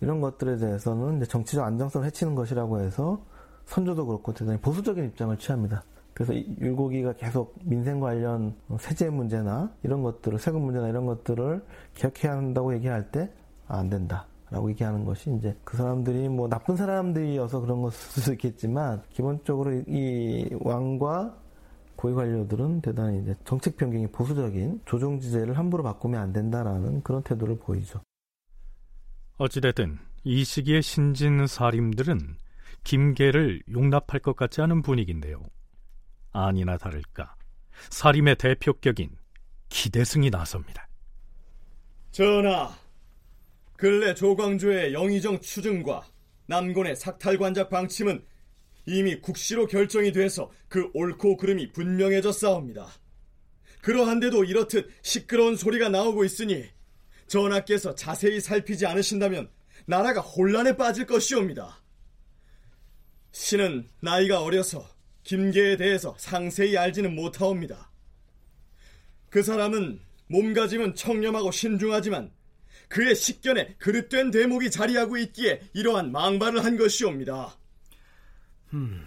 이런 0.00 0.20
것들에 0.20 0.58
대해서는 0.58 1.22
정치적 1.24 1.64
안정성을 1.64 2.06
해치는 2.06 2.34
것이라고 2.34 2.80
해서 2.80 3.24
선조도 3.66 4.06
그렇고 4.06 4.32
대단히 4.32 4.58
보수적인 4.60 5.04
입장을 5.04 5.36
취합니다. 5.38 5.82
그래서 6.14 6.34
율곡이가 6.34 7.14
계속 7.14 7.54
민생 7.62 8.00
관련 8.00 8.54
세제 8.80 9.08
문제나 9.08 9.72
이런 9.82 10.02
것들을 10.02 10.38
세금 10.38 10.62
문제나 10.62 10.88
이런 10.88 11.06
것들을 11.06 11.62
개혁해야 11.94 12.32
한다고 12.32 12.74
얘기할 12.74 13.10
때 13.10 13.30
안 13.68 13.90
된다. 13.90 14.26
라고 14.50 14.70
얘기하는 14.70 15.04
것이 15.04 15.30
이제 15.38 15.56
그 15.64 15.76
사람들이 15.76 16.28
뭐 16.28 16.48
나쁜 16.48 16.76
사람들이어서 16.76 17.60
그런 17.60 17.82
것일 17.82 17.98
수도 17.98 18.32
있겠지만 18.32 19.02
기본적으로 19.10 19.72
이 19.86 20.48
왕과 20.60 21.36
고위 21.96 22.14
관료들은 22.14 22.80
대단히 22.80 23.22
이제 23.22 23.34
정책 23.44 23.76
변경이 23.76 24.06
보수적인 24.06 24.82
조정 24.86 25.18
지제를 25.18 25.58
함부로 25.58 25.82
바꾸면 25.82 26.20
안 26.20 26.32
된다라는 26.32 27.02
그런 27.02 27.22
태도를 27.22 27.58
보이죠. 27.58 28.00
어찌됐든 29.36 29.98
이 30.24 30.44
시기의 30.44 30.82
신진 30.82 31.46
사림들은 31.46 32.36
김계를 32.84 33.62
용납할 33.70 34.20
것 34.20 34.36
같지 34.36 34.62
않은 34.62 34.82
분위기인데요. 34.82 35.42
아니나 36.32 36.76
다를까 36.76 37.34
사림의 37.90 38.36
대표격인 38.36 39.10
기대승이 39.68 40.30
나섭니다. 40.30 40.88
전하, 42.10 42.70
근래 43.78 44.12
조광조의 44.12 44.92
영의정 44.92 45.40
추증과 45.40 46.04
남곤의 46.46 46.96
삭탈관작 46.96 47.70
방침은 47.70 48.24
이미 48.86 49.20
국시로 49.20 49.68
결정이 49.68 50.10
돼서 50.10 50.50
그 50.68 50.90
옳고 50.94 51.36
그름이 51.36 51.70
분명해져 51.72 52.32
싸웁니다. 52.32 52.88
그러한데도 53.80 54.42
이렇듯 54.42 54.90
시끄러운 55.02 55.54
소리가 55.54 55.90
나오고 55.90 56.24
있으니 56.24 56.68
전하께서 57.28 57.94
자세히 57.94 58.40
살피지 58.40 58.84
않으신다면 58.84 59.48
나라가 59.86 60.22
혼란에 60.22 60.76
빠질 60.76 61.06
것이옵니다. 61.06 61.80
신은 63.30 63.88
나이가 64.00 64.42
어려서 64.42 64.88
김계에 65.22 65.76
대해서 65.76 66.16
상세히 66.18 66.76
알지는 66.76 67.14
못하옵니다. 67.14 67.92
그 69.30 69.44
사람은 69.44 70.00
몸가짐은 70.26 70.96
청렴하고 70.96 71.52
신중하지만 71.52 72.32
그의 72.88 73.14
식견에 73.14 73.74
그릇된 73.78 74.30
대목이 74.30 74.70
자리하고 74.70 75.16
있기에 75.18 75.70
이러한 75.74 76.10
망발을 76.10 76.64
한 76.64 76.76
것이옵니다. 76.76 77.56
음, 78.72 79.06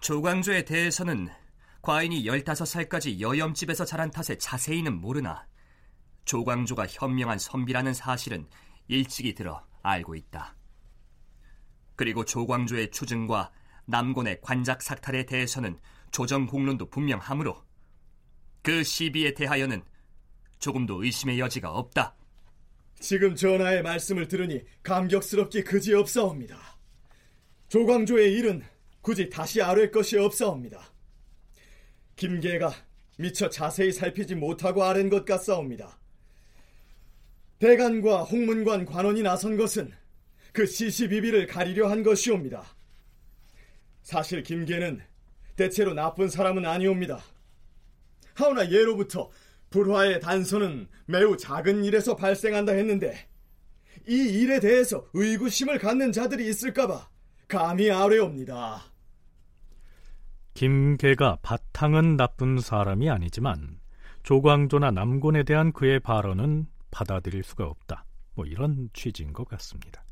조광조에 0.00 0.64
대해서는 0.64 1.28
과인이 1.82 2.24
15살까지 2.24 3.20
여염집에서 3.20 3.84
자란 3.84 4.10
탓에 4.10 4.36
자세히는 4.36 5.00
모르나 5.00 5.46
조광조가 6.24 6.86
현명한 6.88 7.38
선비라는 7.38 7.94
사실은 7.94 8.46
일찍이 8.88 9.34
들어 9.34 9.66
알고 9.82 10.14
있다. 10.14 10.56
그리고 11.96 12.24
조광조의 12.24 12.90
추증과 12.90 13.50
남곤의 13.86 14.40
관작 14.42 14.82
삭탈에 14.82 15.26
대해서는 15.26 15.78
조정 16.10 16.46
공론도 16.46 16.90
분명하므로 16.90 17.62
그 18.62 18.84
시비에 18.84 19.34
대하여는 19.34 19.82
조금도 20.60 21.02
의심의 21.02 21.40
여지가 21.40 21.70
없다. 21.70 22.14
지금 23.00 23.34
전하의 23.34 23.82
말씀을 23.82 24.28
들으니 24.28 24.62
감격스럽게 24.82 25.64
그지없사옵니다. 25.64 26.58
조광조의 27.68 28.32
일은 28.34 28.62
굳이 29.00 29.30
다시 29.30 29.62
아뢰 29.62 29.90
것이 29.90 30.18
없사옵니다. 30.18 30.92
김계가 32.16 32.74
미처 33.16 33.48
자세히 33.48 33.92
살피지 33.92 34.34
못하고 34.34 34.84
아랜 34.84 35.08
것 35.08 35.24
같사옵니다. 35.24 35.98
대간과 37.58 38.24
홍문관 38.24 38.84
관원이 38.84 39.22
나선 39.22 39.56
것은 39.56 39.92
그 40.52 40.66
시시비비를 40.66 41.46
가리려 41.46 41.88
한 41.88 42.02
것이옵니다. 42.02 42.64
사실 44.02 44.42
김계는 44.42 45.00
대체로 45.56 45.94
나쁜 45.94 46.28
사람은 46.28 46.66
아니옵니다. 46.66 47.22
하오나 48.34 48.70
예로부터 48.70 49.30
불화의 49.70 50.20
단서는 50.20 50.88
매우 51.06 51.36
작은 51.36 51.84
일에서 51.84 52.16
발생한다 52.16 52.72
했는데 52.72 53.28
이 54.08 54.14
일에 54.14 54.60
대해서 54.60 55.06
의구심을 55.14 55.78
갖는 55.78 56.12
자들이 56.12 56.48
있을까봐 56.48 57.08
감히 57.48 57.90
아뢰옵니다. 57.90 58.82
김계가 60.54 61.38
바탕은 61.42 62.16
나쁜 62.16 62.58
사람이 62.58 63.08
아니지만 63.08 63.78
조광조나 64.22 64.90
남곤에 64.90 65.44
대한 65.44 65.72
그의 65.72 66.00
발언은 66.00 66.66
받아들일 66.90 67.42
수가 67.42 67.64
없다. 67.64 68.04
뭐 68.34 68.44
이런 68.44 68.90
취지인 68.92 69.32
것 69.32 69.48
같습니다. 69.48 70.04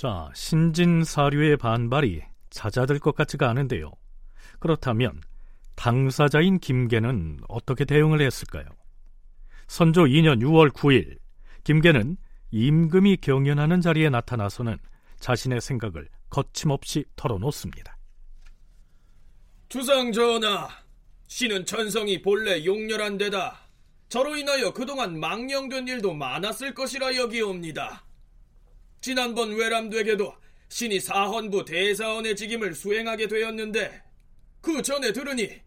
자, 0.00 0.30
신진 0.34 1.04
사류의 1.04 1.58
반발이 1.58 2.22
잦아들 2.48 2.98
것 2.98 3.14
같지가 3.14 3.50
않은데요. 3.50 3.92
그렇다면 4.58 5.20
당사자인 5.74 6.58
김계는 6.58 7.40
어떻게 7.48 7.84
대응을 7.84 8.22
했을까요? 8.22 8.64
선조 9.68 10.04
2년 10.04 10.40
6월 10.40 10.70
9일 10.70 11.18
김계는 11.64 12.16
임금이 12.50 13.18
경연하는 13.18 13.82
자리에 13.82 14.08
나타나서는 14.08 14.78
자신의 15.18 15.60
생각을 15.60 16.08
거침없이 16.30 17.04
털어놓습니다. 17.16 17.94
주상 19.68 20.12
전하, 20.12 20.66
신은 21.26 21.66
천성이 21.66 22.22
본래 22.22 22.64
용렬한 22.64 23.18
데다 23.18 23.68
저로 24.08 24.34
인하여 24.34 24.72
그동안 24.72 25.20
망령된 25.20 25.88
일도 25.88 26.14
많았을 26.14 26.72
것이라 26.72 27.16
여기옵니다. 27.16 28.06
지난번 29.00 29.52
외람되게도 29.52 30.34
신이 30.68 31.00
사헌부 31.00 31.64
대사원의 31.64 32.36
직임을 32.36 32.74
수행하게 32.74 33.28
되었는데 33.28 34.02
그 34.60 34.82
전에 34.82 35.12
들으니 35.12 35.60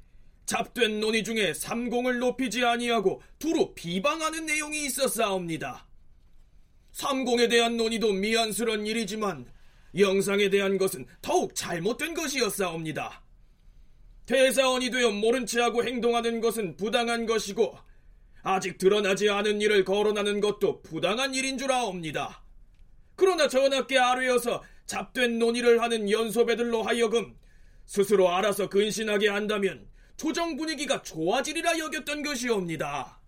잡된 0.46 1.00
논의 1.00 1.24
중에 1.24 1.54
삼공을 1.54 2.20
높이지 2.20 2.64
아니하고 2.64 3.22
두루 3.40 3.74
비방하는 3.74 4.46
내용이 4.46 4.86
있었사옵니다. 4.86 5.88
삼공에 6.92 7.48
대한 7.48 7.76
논의도 7.76 8.14
미안스런 8.14 8.86
일이지만 8.86 9.52
영상에 9.98 10.50
대한 10.50 10.78
것은 10.78 11.08
더욱 11.22 11.56
잘못된 11.56 12.14
것이었사옵니다. 12.14 13.24
대사원이 14.26 14.90
되어 14.92 15.12
모른 15.12 15.46
체하고 15.46 15.84
행동하는 15.84 16.40
것은 16.40 16.78
부당한 16.78 17.26
것이고 17.26 17.78
아직 18.44 18.78
드러나지 18.78 19.30
않은 19.30 19.62
일을 19.62 19.84
거론하는 19.86 20.40
것도 20.40 20.82
부당한 20.82 21.34
일인 21.34 21.58
줄 21.58 21.72
아옵니다. 21.72 22.43
그러나 23.16 23.48
전하께 23.48 23.98
아뢰어서 23.98 24.64
잡된 24.86 25.40
논의를 25.40 25.82
하는 25.82 26.10
연소배들로 26.10 26.84
하여금 26.84 27.36
스스로 27.86 28.34
알아서 28.34 28.70
근신하게 28.70 29.30
한다면 29.30 29.88
조정 30.18 30.56
분위기가 30.56 31.02
좋아지리라 31.02 31.80
여겼던 31.80 32.24
것이옵니다. 32.24 33.20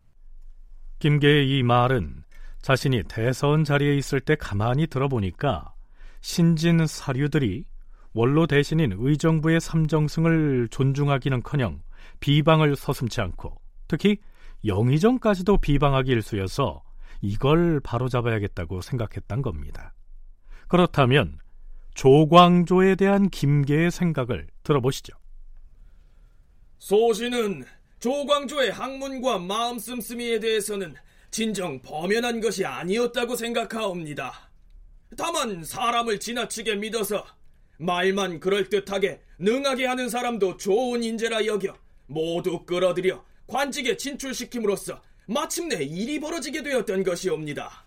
김계의 1.00 1.50
이 1.50 1.64
말은 1.64 2.24
자신이 2.62 3.04
대선 3.08 3.64
자리에 3.64 3.96
있을 3.96 4.20
때 4.20 4.36
가만히 4.36 4.88
들어보니까 4.88 5.74
신진 6.22 6.88
사류들이 6.88 7.66
원로 8.14 8.48
대신인 8.48 8.96
의정부의 8.98 9.60
삼정승을 9.60 10.70
존중하기는커녕 10.72 11.82
비방을 12.22 12.76
서슴지 12.76 13.22
않고 13.22 13.60
특히 13.88 14.18
영의정까지도 14.66 15.58
비방하기 15.58 16.12
일쑤여서 16.12 16.82
이걸 17.26 17.80
바로잡아야겠다고 17.80 18.82
생각했단 18.82 19.42
겁니다. 19.42 19.94
그렇다면 20.68 21.40
조광조에 21.96 22.96
대한 22.96 23.30
김계의 23.30 23.90
생각을 23.90 24.48
들어보시죠. 24.64 25.14
소신은 26.78 27.64
조광조의 28.00 28.72
학문과 28.72 29.40
마음 29.40 29.80
씀씀이에 29.80 30.40
대해서는 30.40 30.96
진정 31.32 31.82
범연한 31.82 32.42
것이 32.42 32.66
아니었다고 32.66 33.36
생각하옵니다. 33.36 34.52
다만 35.18 35.64
사람을 35.64 36.20
지나치게 36.20 36.76
믿어서 36.76 37.26
말만 37.78 38.40
그럴듯하게 38.40 39.22
능하게 39.40 39.86
하는 39.86 40.10
사람도 40.10 40.58
좋은 40.58 41.04
인재라 41.04 41.46
여겨 41.46 41.76
모두 42.08 42.66
끌어들여 42.66 43.24
관직에 43.48 43.98
진출시킴으로써 43.98 45.02
마침내 45.28 45.84
일이 45.84 46.20
벌어지게 46.20 46.64
되었던 46.64 47.04
것이옵니다. 47.04 47.86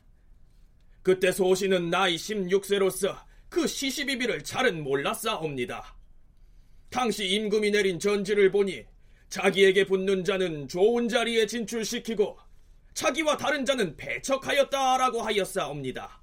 그때 1.03 1.33
소신은 1.33 1.90
나이 1.90 2.16
16세로서 2.16 3.16
그 3.48 3.66
시시비비를 3.66 4.44
잘은 4.44 4.83
몰랐사옵니다. 4.83 5.96
당시 6.90 7.27
임금이 7.27 7.70
내린 7.70 7.98
전지를 7.98 8.51
보니 8.51 8.85
자기에게 9.29 9.87
붙는 9.87 10.24
자는 10.24 10.68
좋은 10.68 11.09
자리에 11.09 11.46
진출시키고 11.46 12.38
자기와 12.94 13.37
다른 13.37 13.64
자는 13.64 13.96
배척하였다라고 13.96 15.22
하였사옵니다. 15.22 16.20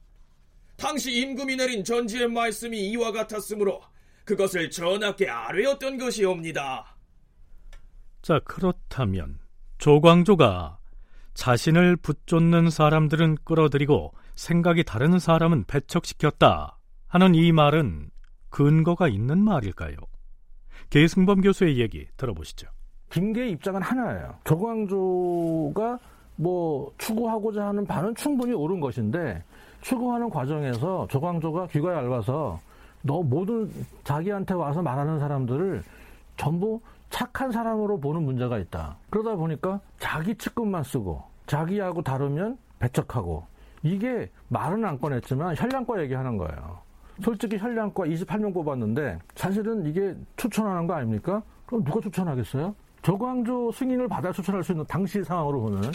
당시 0.75 1.21
임금이 1.21 1.55
내린 1.55 1.83
전지의 1.83 2.27
말씀이 2.27 2.77
이와 2.89 3.11
같았으므로 3.11 3.81
그것을 4.25 4.69
전하께 4.69 5.29
아뢰었던 5.29 5.97
것이옵니다. 5.97 6.97
자, 8.21 8.39
그렇다면 8.39 9.39
조광조가 9.77 10.79
자신을 11.35 11.97
붙쫓는 11.97 12.69
사람들은 12.69 13.37
끌어들이고 13.43 14.13
생각이 14.35 14.83
다른 14.83 15.19
사람은 15.19 15.65
배척시켰다 15.65 16.77
하는 17.07 17.35
이 17.35 17.51
말은 17.51 18.09
근거가 18.49 19.07
있는 19.09 19.37
말일까요? 19.39 19.95
계승범 20.89 21.41
교수의 21.41 21.77
얘기 21.77 22.07
들어보시죠. 22.17 22.67
김계의 23.09 23.51
입장은 23.51 23.81
하나예요. 23.81 24.35
조광조가 24.45 25.99
뭐 26.37 26.91
추구하고자 26.97 27.67
하는 27.67 27.85
바는 27.85 28.15
충분히 28.15 28.53
옳은 28.53 28.79
것인데 28.79 29.43
추구하는 29.81 30.29
과정에서 30.29 31.07
조광조가 31.09 31.67
귀가 31.67 31.93
얇아서 31.95 32.59
너 33.01 33.21
모든 33.21 33.69
자기한테 34.03 34.53
와서 34.53 34.81
말하는 34.81 35.19
사람들을 35.19 35.83
전부 36.37 36.81
착한 37.15 37.49
사람으로 37.49 37.97
보는 37.97 38.23
문제가 38.23 38.57
있다. 38.57 38.97
그러다 39.09 39.37
보니까 39.37 39.79
자기 39.99 40.35
측근만 40.35 40.83
쓰고 40.83 41.23
자기하고 41.47 42.01
다르면 42.01 42.57
배척하고 42.79 43.45
이게 43.83 44.29
말은 44.49 44.83
안 44.83 44.99
꺼냈지만 44.99 45.55
혈량과 45.55 46.01
얘기하는 46.01 46.35
거예요. 46.35 46.79
솔직히 47.23 47.57
혈량과 47.57 48.03
28명 48.03 48.53
뽑았는데 48.53 49.19
사실은 49.33 49.85
이게 49.85 50.13
추천하는 50.35 50.87
거 50.87 50.95
아닙니까? 50.95 51.41
그럼 51.65 51.85
누가 51.85 52.01
추천하겠어요? 52.01 52.75
조광조 53.01 53.71
승인을 53.71 54.09
받아 54.09 54.33
추천할 54.33 54.61
수 54.61 54.73
있는 54.73 54.83
당시 54.85 55.23
상황으로 55.23 55.61
보면 55.61 55.93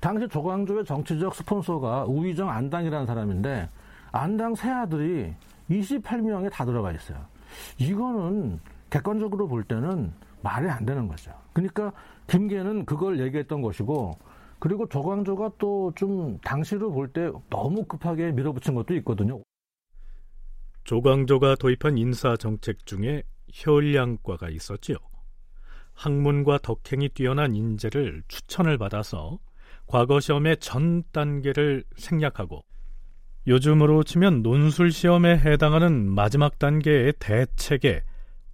당시 0.00 0.28
조광조의 0.28 0.84
정치적 0.84 1.34
스폰서가 1.34 2.04
우의정 2.04 2.50
안당이라는 2.50 3.06
사람인데 3.06 3.70
안당 4.10 4.54
세 4.54 4.68
아들이 4.68 5.32
28명에 5.70 6.50
다 6.50 6.66
들어가 6.66 6.92
있어요. 6.92 7.16
이거는 7.78 8.60
객관적으로 8.90 9.48
볼 9.48 9.64
때는 9.64 10.12
말이 10.42 10.68
안 10.68 10.84
되는 10.84 11.06
거죠. 11.08 11.32
그러니까 11.52 11.92
김계는 12.26 12.84
그걸 12.86 13.20
얘기했던 13.20 13.62
것이고 13.62 14.18
그리고 14.58 14.88
조광조가 14.88 15.52
또 15.58 15.92
좀 15.94 16.38
당시로 16.44 16.92
볼 16.92 17.08
때 17.12 17.30
너무 17.50 17.84
급하게 17.84 18.32
밀어붙인 18.32 18.74
것도 18.74 18.94
있거든요. 18.96 19.42
조광조가 20.84 21.56
도입한 21.56 21.98
인사 21.98 22.36
정책 22.36 22.86
중에 22.86 23.22
혈량과가 23.52 24.48
있었지요. 24.50 24.96
학문과 25.94 26.58
덕행이 26.58 27.10
뛰어난 27.10 27.54
인재를 27.54 28.22
추천을 28.28 28.78
받아서 28.78 29.38
과거 29.86 30.20
시험의 30.20 30.56
전 30.58 31.02
단계를 31.12 31.84
생략하고 31.96 32.64
요즘으로 33.46 34.04
치면 34.04 34.42
논술 34.42 34.90
시험에 34.92 35.36
해당하는 35.36 36.08
마지막 36.10 36.58
단계의 36.58 37.14
대책에 37.18 38.02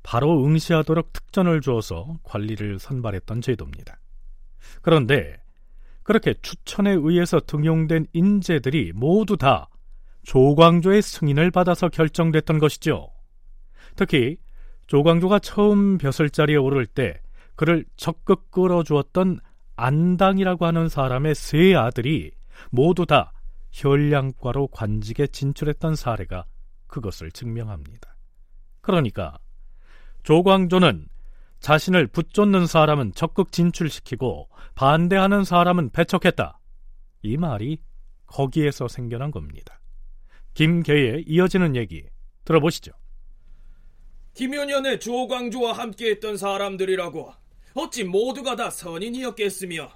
바로 0.02 0.44
응시하도록 0.44 1.12
특전을 1.12 1.61
주어서 1.61 2.18
관리를 2.22 2.78
선발했던 2.78 3.40
제도입니다. 3.40 3.98
그런데 4.82 5.40
그렇게 6.02 6.34
추천에 6.40 6.92
의해서 6.92 7.40
등용된 7.40 8.06
인재들이 8.12 8.92
모두 8.94 9.37
다 9.37 9.68
조광조의 10.22 11.02
승인을 11.02 11.50
받아서 11.50 11.88
결정됐던 11.88 12.58
것이죠. 12.58 13.11
특히 13.96 14.38
조광조가 14.87 15.40
처음 15.40 15.98
벼슬 15.98 16.30
자리에 16.30 16.56
오를 16.56 16.87
때 16.87 17.20
그를 17.56 17.84
적극 17.96 18.50
끌어주었던 18.50 19.40
안당이라고 19.76 20.64
하는 20.64 20.88
사람의 20.88 21.34
세 21.34 21.74
아들이 21.74 22.30
모두 22.70 23.04
다 23.04 23.32
혈량과로 23.72 24.68
관직에 24.68 25.26
진출했던 25.26 25.94
사례가 25.94 26.46
그것을 26.87 27.30
증명합니다. 27.32 28.16
그러니까 28.80 29.38
조광조는 30.22 31.07
자신을 31.61 32.07
붙쫓는 32.09 32.66
사람은 32.66 33.12
적극 33.14 33.52
진출시키고 33.52 34.48
반대하는 34.74 35.44
사람은 35.44 35.90
배척했다. 35.90 36.61
이 37.22 37.37
말이 37.37 37.78
거기에서 38.26 38.88
생겨난 38.88 39.31
겁니다. 39.31 39.81
김계의 40.54 41.24
이어지는 41.26 41.76
얘기 41.76 42.04
들어보시죠. 42.44 42.92
김연현의 44.35 45.00
조광조와 45.00 45.72
함께했던 45.72 46.37
사람들이라고 46.37 47.33
어찌 47.74 48.04
모두가 48.04 48.54
다 48.54 48.70
선인이었겠으며 48.70 49.90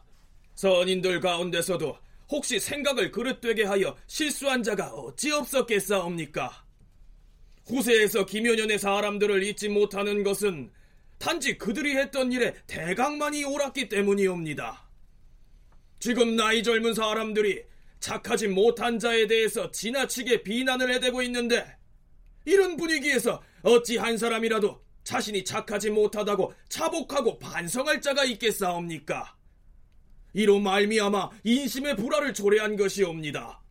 선인들 0.55 1.21
가운데서도 1.21 1.97
혹시 2.31 2.59
생각을 2.59 3.11
그릇되게 3.11 3.65
하여 3.65 3.97
실수한 4.07 4.63
자가 4.63 4.89
어찌 4.95 5.31
없었겠사옵니까? 5.33 6.62
후세에서 7.66 8.27
김연현의 8.27 8.79
사람들을 8.79 9.42
잊지 9.44 9.68
못하는 9.68 10.22
것은 10.22 10.70
단지 11.18 11.57
그들이 11.57 11.96
했던 11.96 12.33
일에 12.33 12.55
대강만이 12.66 13.44
옳았기 13.44 13.88
때문이옵니다. 13.88 14.88
지금 16.01 16.35
나이 16.35 16.64
젊은 16.64 16.94
사람들이 16.94 17.62
착하지 18.01 18.48
못한 18.48 18.98
자에 18.98 19.29
대해서 19.29 19.70
지나치게 19.70 20.42
비난을 20.42 20.92
해대고 20.94 21.22
있는데 21.22 21.64
이런 22.44 22.77
분위기에서 22.77 23.40
어찌 23.62 23.96
한 23.96 24.18
사람이라도 24.18 24.83
자신이 25.05 25.44
착하지 25.44 25.90
못하다고 25.90 26.53
자복하고 26.68 27.38
반성할 27.38 28.01
자가 28.01 28.25
있겠사옵니까? 28.25 29.37
이로 30.35 30.59
말미암아 30.59 31.31
인심의 31.44 31.96
불화를 31.96 32.35
초래한 32.35 32.77
것이옵니다. 32.77 33.62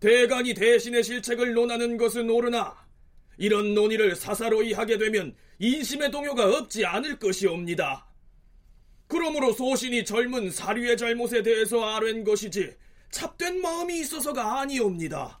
대간이 0.00 0.54
대신의 0.54 1.02
실책을 1.02 1.54
논하는 1.54 1.96
것은 1.96 2.28
옳으나 2.28 2.76
이런 3.38 3.74
논의를 3.74 4.14
사사로이 4.14 4.72
하게 4.72 4.98
되면 4.98 5.34
인심의 5.58 6.10
동요가 6.10 6.56
없지 6.56 6.84
않을 6.84 7.18
것이옵니다. 7.18 8.06
그러므로 9.06 9.52
소신이 9.52 10.04
젊은 10.04 10.50
사류의 10.50 10.96
잘못에 10.96 11.42
대해서 11.42 11.82
아뢰는 11.84 12.24
것이지 12.24 12.74
찹된 13.10 13.60
마음이 13.60 14.00
있어서가 14.00 14.60
아니옵니다. 14.60 15.40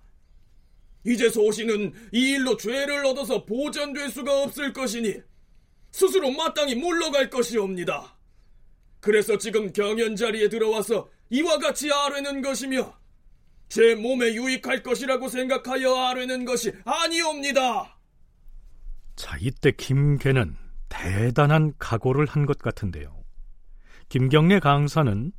이제 1.04 1.28
소신은 1.28 1.92
이 2.12 2.30
일로 2.32 2.56
죄를 2.56 3.04
얻어서 3.04 3.44
보전될 3.44 4.10
수가 4.10 4.42
없을 4.42 4.72
것이니 4.72 5.16
스스로 5.90 6.30
마땅히 6.30 6.74
물러갈 6.74 7.30
것이옵니다. 7.30 8.16
그래서 9.00 9.36
지금 9.36 9.72
경연 9.72 10.16
자리에 10.16 10.48
들어와서 10.48 11.10
이와 11.30 11.58
같이 11.58 11.92
아뢰는 11.92 12.42
것이며 12.42 12.96
제 13.68 13.94
몸에 13.94 14.34
유익할 14.34 14.82
것이라고 14.82 15.28
생각하여 15.28 15.94
아뢰는 15.94 16.44
것이 16.44 16.72
아니옵니다. 16.84 17.98
자, 19.16 19.36
이때 19.40 19.70
김계는 19.72 20.56
대단한 20.88 21.72
각오를 21.78 22.26
한 22.26 22.46
것 22.46 22.58
같은데요. 22.58 23.22
김경래 24.08 24.60
강사는 24.60 25.32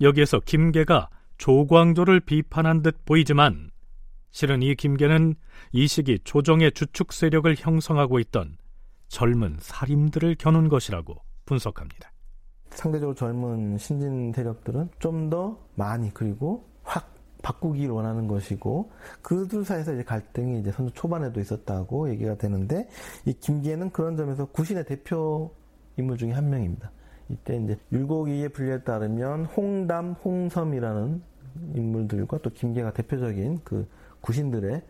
여기에서 0.00 0.40
김계가 0.40 1.08
조광조를 1.38 2.20
비판한 2.20 2.82
듯 2.82 3.04
보이지만 3.04 3.70
실은 4.30 4.62
이 4.62 4.74
김계는 4.74 5.34
이 5.72 5.86
시기 5.88 6.18
조정의 6.24 6.72
주축 6.72 7.12
세력을 7.12 7.54
형성하고 7.58 8.18
있던 8.20 8.58
젊은 9.08 9.56
살인들을 9.60 10.36
겨눈 10.38 10.68
것이라고 10.68 11.14
분석합니다. 11.46 12.12
상대적으로 12.70 13.14
젊은 13.14 13.78
신진 13.78 14.32
세력들은 14.34 14.90
좀 14.98 15.30
더 15.30 15.58
많이 15.74 16.12
그리고 16.12 16.68
확 16.77 16.77
바꾸기를 17.48 17.94
원하는 17.94 18.28
것이고 18.28 18.90
그들 19.22 19.64
사이에서 19.64 19.94
이제 19.94 20.04
갈등이 20.04 20.60
이제 20.60 20.70
선조 20.70 20.92
초반에도 20.92 21.40
있었다고 21.40 22.10
얘기가 22.10 22.36
되는데 22.36 22.88
이 23.24 23.32
김기애는 23.32 23.90
그런 23.90 24.16
점에서 24.16 24.44
구신의 24.46 24.84
대표 24.84 25.50
인물 25.96 26.18
중에 26.18 26.32
한 26.32 26.50
명입니다. 26.50 26.90
이때 27.30 27.56
이제 27.56 27.78
율곡이의 27.90 28.50
분류에 28.50 28.82
따르면 28.82 29.46
홍담, 29.46 30.12
홍섬이라는 30.24 31.22
인물들과 31.74 32.38
또 32.38 32.50
김계가 32.50 32.92
대표적인 32.92 33.60
그 33.64 33.88
구신들의 34.20 34.82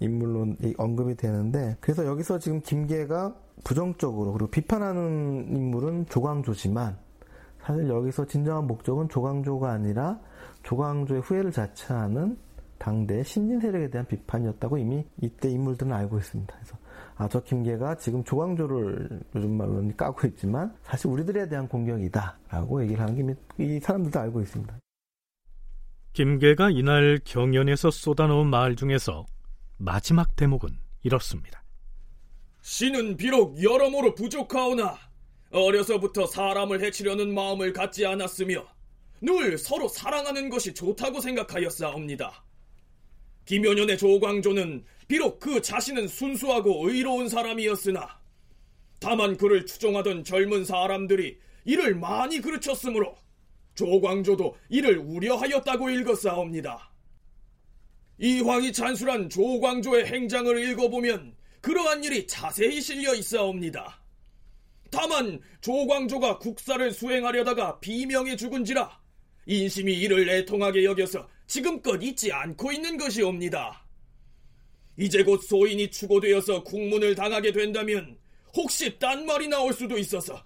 인물로 0.00 0.54
언급이 0.78 1.16
되는데 1.16 1.76
그래서 1.80 2.06
여기서 2.06 2.38
지금 2.38 2.60
김계가 2.60 3.34
부정적으로 3.64 4.32
그리고 4.32 4.50
비판하는 4.50 5.48
인물은 5.48 6.06
조광조지만 6.06 6.96
사실 7.60 7.88
여기서 7.88 8.26
진정한 8.26 8.66
목적은 8.66 9.08
조광조가 9.08 9.70
아니라 9.70 10.20
조광조의 10.64 11.20
후예를 11.22 11.52
자처하는 11.52 12.36
당대 12.78 13.22
신진 13.22 13.60
세력에 13.60 13.88
대한 13.88 14.06
비판이었다고 14.06 14.78
이미 14.78 15.04
이때 15.22 15.48
인물들은 15.48 15.92
알고 15.92 16.18
있습니다. 16.18 16.54
그래서 16.54 16.76
아, 17.16 17.28
저 17.28 17.42
김계가 17.42 17.96
지금 17.96 18.24
조광조를 18.24 19.20
요즘 19.36 19.56
말로는 19.56 19.96
까고 19.96 20.26
있지만 20.28 20.74
사실 20.82 21.08
우리들에 21.10 21.48
대한 21.48 21.68
공격이다라고 21.68 22.82
얘기를 22.82 23.00
하는 23.00 23.36
게 23.36 23.64
이 23.64 23.78
사람들도 23.80 24.18
알고 24.18 24.40
있습니다. 24.42 24.76
김계가 26.12 26.70
이날 26.70 27.20
경연에서 27.24 27.90
쏟아놓은 27.90 28.48
말 28.48 28.76
중에서 28.76 29.26
마지막 29.78 30.36
대목은 30.36 30.70
이렇습니다. 31.02 31.62
신은 32.62 33.16
비록 33.16 33.62
여러모로 33.62 34.14
부족하오나 34.14 34.96
어려서부터 35.52 36.26
사람을 36.26 36.82
해치려는 36.82 37.34
마음을 37.34 37.72
갖지 37.72 38.06
않았으며 38.06 38.64
늘 39.24 39.56
서로 39.56 39.88
사랑하는 39.88 40.50
것이 40.50 40.74
좋다고 40.74 41.20
생각하였사옵니다. 41.20 42.44
김연년의 43.46 43.98
조광조는 43.98 44.84
비록 45.08 45.40
그 45.40 45.60
자신은 45.60 46.08
순수하고 46.08 46.88
의로운 46.88 47.28
사람이었으나 47.28 48.20
다만 49.00 49.36
그를 49.36 49.66
추종하던 49.66 50.24
젊은 50.24 50.64
사람들이 50.64 51.38
이를 51.64 51.94
많이 51.94 52.40
그르쳤으므로 52.40 53.16
조광조도 53.74 54.56
이를 54.68 54.98
우려하였다고 54.98 55.90
읽었사옵니다. 55.90 56.90
이황이 58.18 58.72
찬술한 58.72 59.28
조광조의 59.28 60.06
행장을 60.06 60.70
읽어보면 60.70 61.34
그러한 61.60 62.04
일이 62.04 62.26
자세히 62.26 62.80
실려 62.80 63.14
있사옵니다. 63.14 64.00
다만 64.90 65.40
조광조가 65.60 66.38
국사를 66.38 66.92
수행하려다가 66.92 67.80
비명에 67.80 68.36
죽은지라 68.36 69.03
인심이 69.46 69.92
이를 69.92 70.28
애통하게 70.28 70.84
여겨서 70.84 71.28
지금껏 71.46 72.02
잊지 72.02 72.32
않고 72.32 72.72
있는 72.72 72.96
것이옵니다. 72.96 73.84
이제 74.98 75.22
곧 75.22 75.38
소인이 75.42 75.90
추고되어서 75.90 76.62
국문을 76.62 77.14
당하게 77.14 77.52
된다면 77.52 78.16
혹시 78.54 78.98
딴 78.98 79.26
말이 79.26 79.48
나올 79.48 79.72
수도 79.72 79.98
있어서 79.98 80.44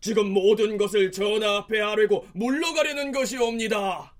지금 0.00 0.32
모든 0.32 0.78
것을 0.78 1.12
전하 1.12 1.58
앞에 1.58 1.80
아뢰고 1.80 2.26
물러가려는 2.34 3.12
것이옵니다. 3.12 4.16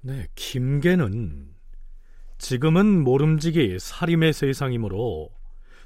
네, 0.00 0.26
김계는 0.34 1.54
지금은 2.38 3.04
모름지기 3.04 3.78
살림의 3.78 4.32
세상이므로 4.32 5.30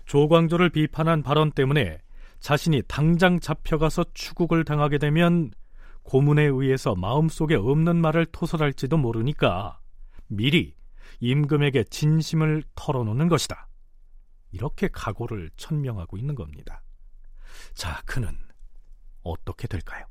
조광조를 0.07 0.71
비판한 0.71 1.23
발언 1.23 1.53
때문에 1.53 1.99
자신이 2.41 2.83
당장 2.89 3.41
잡혀가서 3.41 4.07
추국을 4.15 4.65
당하게 4.65 4.99
되면 4.99 5.51
고문에 6.09 6.45
의해서 6.45 6.95
마음속에 6.95 7.55
없는 7.55 7.97
말을 7.97 8.25
토설할지도 8.33 8.97
모르니까 8.97 9.79
미리 10.27 10.75
임금에게 11.21 11.85
진심을 11.85 12.63
털어놓는 12.75 13.29
것이다. 13.29 13.69
이렇게 14.51 14.89
각오를 14.89 15.51
천명하고 15.59 16.17
있는 16.17 16.35
겁니다. 16.35 16.83
자, 17.75 18.01
그는 18.07 18.31
어떻게 19.23 19.69
될까요? 19.69 20.07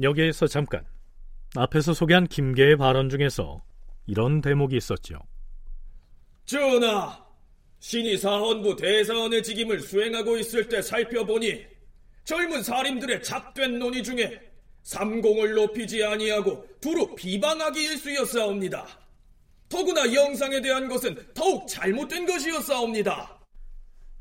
여기에서 0.00 0.48
잠깐 0.48 0.84
앞에서 1.56 1.92
소개한 1.94 2.26
김계의 2.26 2.76
발언 2.76 3.10
중에서 3.10 3.62
이런 4.06 4.40
대목이 4.40 4.76
있었죠. 4.76 5.18
전하, 6.44 7.22
신이 7.78 8.16
사헌부 8.16 8.76
대사원의 8.76 9.42
직임을 9.42 9.80
수행하고 9.80 10.38
있을 10.38 10.68
때 10.68 10.80
살펴보니 10.80 11.64
젊은 12.24 12.62
사림들의 12.62 13.22
잡된 13.22 13.78
논의 13.78 14.02
중에 14.02 14.40
삼공을 14.82 15.54
높이지 15.54 16.02
아니하고 16.04 16.64
두루 16.80 17.14
비방하기 17.14 17.82
일수였사옵니다. 17.82 18.86
더구나 19.68 20.12
영상에 20.12 20.60
대한 20.60 20.88
것은 20.88 21.16
더욱 21.34 21.66
잘못된 21.66 22.26
것이었사옵니다. 22.26 23.40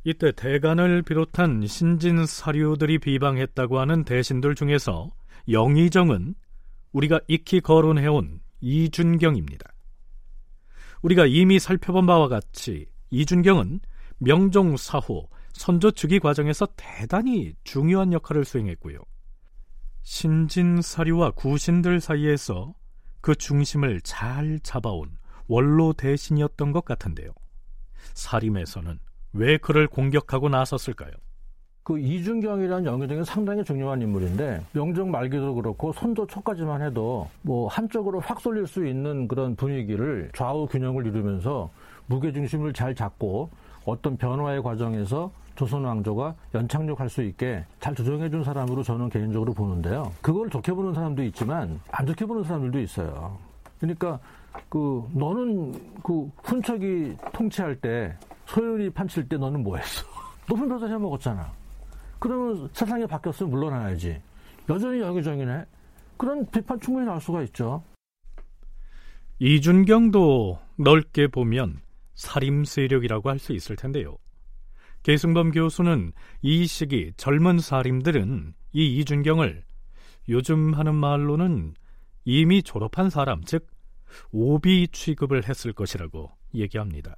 이때 0.03 0.31
대간을 0.31 1.03
비롯한 1.03 1.67
신진 1.67 2.25
사류들이 2.25 2.99
비방했다고 2.99 3.79
하는 3.79 4.03
대신들 4.03 4.55
중에서 4.55 5.11
영의정은 5.49 6.35
우리가 6.91 7.19
익히 7.27 7.61
거론해온 7.61 8.41
이준경입니다. 8.59 9.71
우리가 11.01 11.25
이미 11.25 11.59
살펴본 11.59 12.05
바와 12.05 12.27
같이 12.27 12.87
이준경은 13.09 13.79
명종 14.19 14.77
사후 14.77 15.27
선조 15.53 15.91
즉위 15.91 16.19
과정에서 16.19 16.67
대단히 16.75 17.53
중요한 17.63 18.13
역할을 18.13 18.45
수행했고요. 18.45 18.99
신진 20.03 20.81
사류와 20.81 21.31
구신들 21.31 21.99
사이에서 21.99 22.73
그 23.21 23.35
중심을 23.35 24.01
잘 24.01 24.59
잡아온 24.63 25.17
원로 25.47 25.93
대신이었던 25.93 26.71
것 26.71 26.85
같은데요. 26.85 27.31
사림에서는 28.13 28.99
왜 29.33 29.57
그를 29.57 29.87
공격하고 29.87 30.49
나섰을까요? 30.49 31.11
그 31.83 31.97
이준경이라는 31.97 32.85
영의정이 32.85 33.25
상당히 33.25 33.63
중요한 33.63 34.01
인물인데 34.01 34.61
명정 34.73 35.09
말기도 35.09 35.55
그렇고 35.55 35.91
선조 35.93 36.27
초까지만 36.27 36.81
해도 36.81 37.27
뭐 37.41 37.67
한쪽으로 37.67 38.19
확 38.19 38.39
쏠릴 38.39 38.67
수 38.67 38.85
있는 38.85 39.27
그런 39.27 39.55
분위기를 39.55 40.29
좌우 40.35 40.67
균형을 40.67 41.07
이루면서 41.07 41.69
무게 42.05 42.31
중심을 42.31 42.73
잘 42.73 42.93
잡고 42.93 43.49
어떤 43.85 44.15
변화의 44.15 44.61
과정에서 44.61 45.31
조선 45.55 45.83
왕조가 45.83 46.35
연착륙할 46.53 47.09
수 47.09 47.23
있게 47.23 47.65
잘 47.79 47.95
조정해 47.95 48.29
준 48.29 48.43
사람으로 48.43 48.83
저는 48.83 49.09
개인적으로 49.09 49.53
보는데요. 49.53 50.11
그걸 50.21 50.49
좋게 50.49 50.71
보는 50.73 50.93
사람도 50.93 51.23
있지만 51.23 51.79
안 51.91 52.05
좋게 52.05 52.25
보는 52.25 52.43
사람들도 52.43 52.79
있어요. 52.79 53.37
그러니까 53.79 54.19
그 54.69 55.03
너는 55.13 55.73
그 56.03 56.29
훈척이 56.43 57.15
통치할 57.33 57.75
때 57.77 58.15
소연이 58.45 58.89
판칠 58.89 59.27
때 59.27 59.37
너는 59.37 59.63
뭐 59.63 59.77
했어? 59.77 60.05
높은 60.47 60.69
벼슬 60.69 60.89
해 60.89 60.97
먹었잖아. 60.97 61.60
그러면 62.21 62.69
세상이 62.71 63.07
바뀌었으면 63.07 63.49
물러나야지. 63.49 64.21
여전히 64.69 65.01
여기저기네. 65.01 65.65
그런 66.17 66.45
비판 66.51 66.79
충분히 66.79 67.07
나올 67.07 67.19
수가 67.19 67.41
있죠. 67.43 67.83
이준경도 69.39 70.59
넓게 70.77 71.27
보면 71.27 71.81
살림 72.13 72.63
세력이라고 72.63 73.27
할 73.27 73.39
수 73.39 73.53
있을 73.53 73.75
텐데요. 73.75 74.17
계승범 75.01 75.49
교수는 75.49 76.11
이 76.43 76.67
시기 76.67 77.11
젊은 77.17 77.57
살림들은 77.57 78.53
이 78.73 78.99
이준경을 78.99 79.63
요즘 80.29 80.75
하는 80.75 80.93
말로는 80.93 81.73
이미 82.23 82.61
졸업한 82.61 83.09
사람, 83.09 83.43
즉 83.43 83.65
오비 84.31 84.89
취급을 84.89 85.49
했을 85.49 85.73
것이라고 85.73 86.29
얘기합니다. 86.53 87.15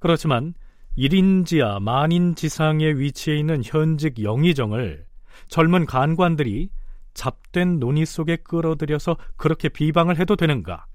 그렇지만 0.00 0.54
1인지하 0.96 1.80
만인 1.80 2.34
지상에 2.34 2.86
위치해 2.86 3.36
있는 3.36 3.62
현직 3.64 4.22
영의정을 4.22 5.06
젊은 5.48 5.86
간관들이 5.86 6.70
잡된 7.14 7.78
논의 7.78 8.06
속에 8.06 8.36
끌어들여서 8.36 9.16
그렇게 9.36 9.68
비방을 9.68 10.18
해도 10.18 10.36
되는가? 10.36 10.86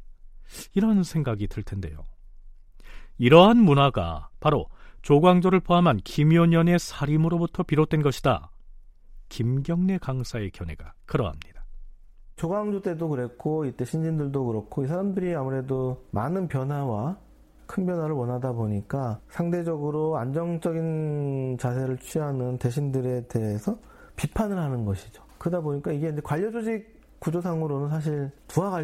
이런 0.73 1.03
생각이 1.03 1.47
들 1.47 1.63
텐데요. 1.63 2.05
이러한 3.17 3.57
문화가 3.57 4.29
바로 4.39 4.67
조광조를 5.01 5.61
포함한 5.61 5.97
김효년의 6.03 6.79
살림으로부터 6.79 7.63
비롯된 7.63 8.01
것이다. 8.01 8.51
김경래 9.29 9.97
강사의 9.99 10.51
견해가 10.51 10.93
그러합니다. 11.05 11.65
조광조 12.37 12.81
때도 12.81 13.09
그랬고 13.09 13.65
이때 13.65 13.83
신진들도 13.83 14.45
그렇고 14.45 14.83
이 14.83 14.87
사람들이 14.87 15.35
아무래도 15.35 16.05
많은 16.11 16.47
변화와 16.47 17.17
큰 17.69 17.85
변화를 17.85 18.15
원하다 18.15 18.53
보니까 18.53 19.19
상대적으로 19.29 20.17
안정적인 20.17 21.57
자세를 21.59 21.99
취하는 21.99 22.57
대신들에 22.57 23.27
대해서 23.27 23.77
비판을 24.15 24.57
하는 24.57 24.85
것이죠. 24.85 25.21
그러다 25.37 25.61
보니까 25.61 25.91
이게 25.91 26.09
이제 26.09 26.19
관료 26.23 26.51
조직 26.51 26.99
구조상으로는 27.19 27.89
사실 27.89 28.31
두하 28.47 28.81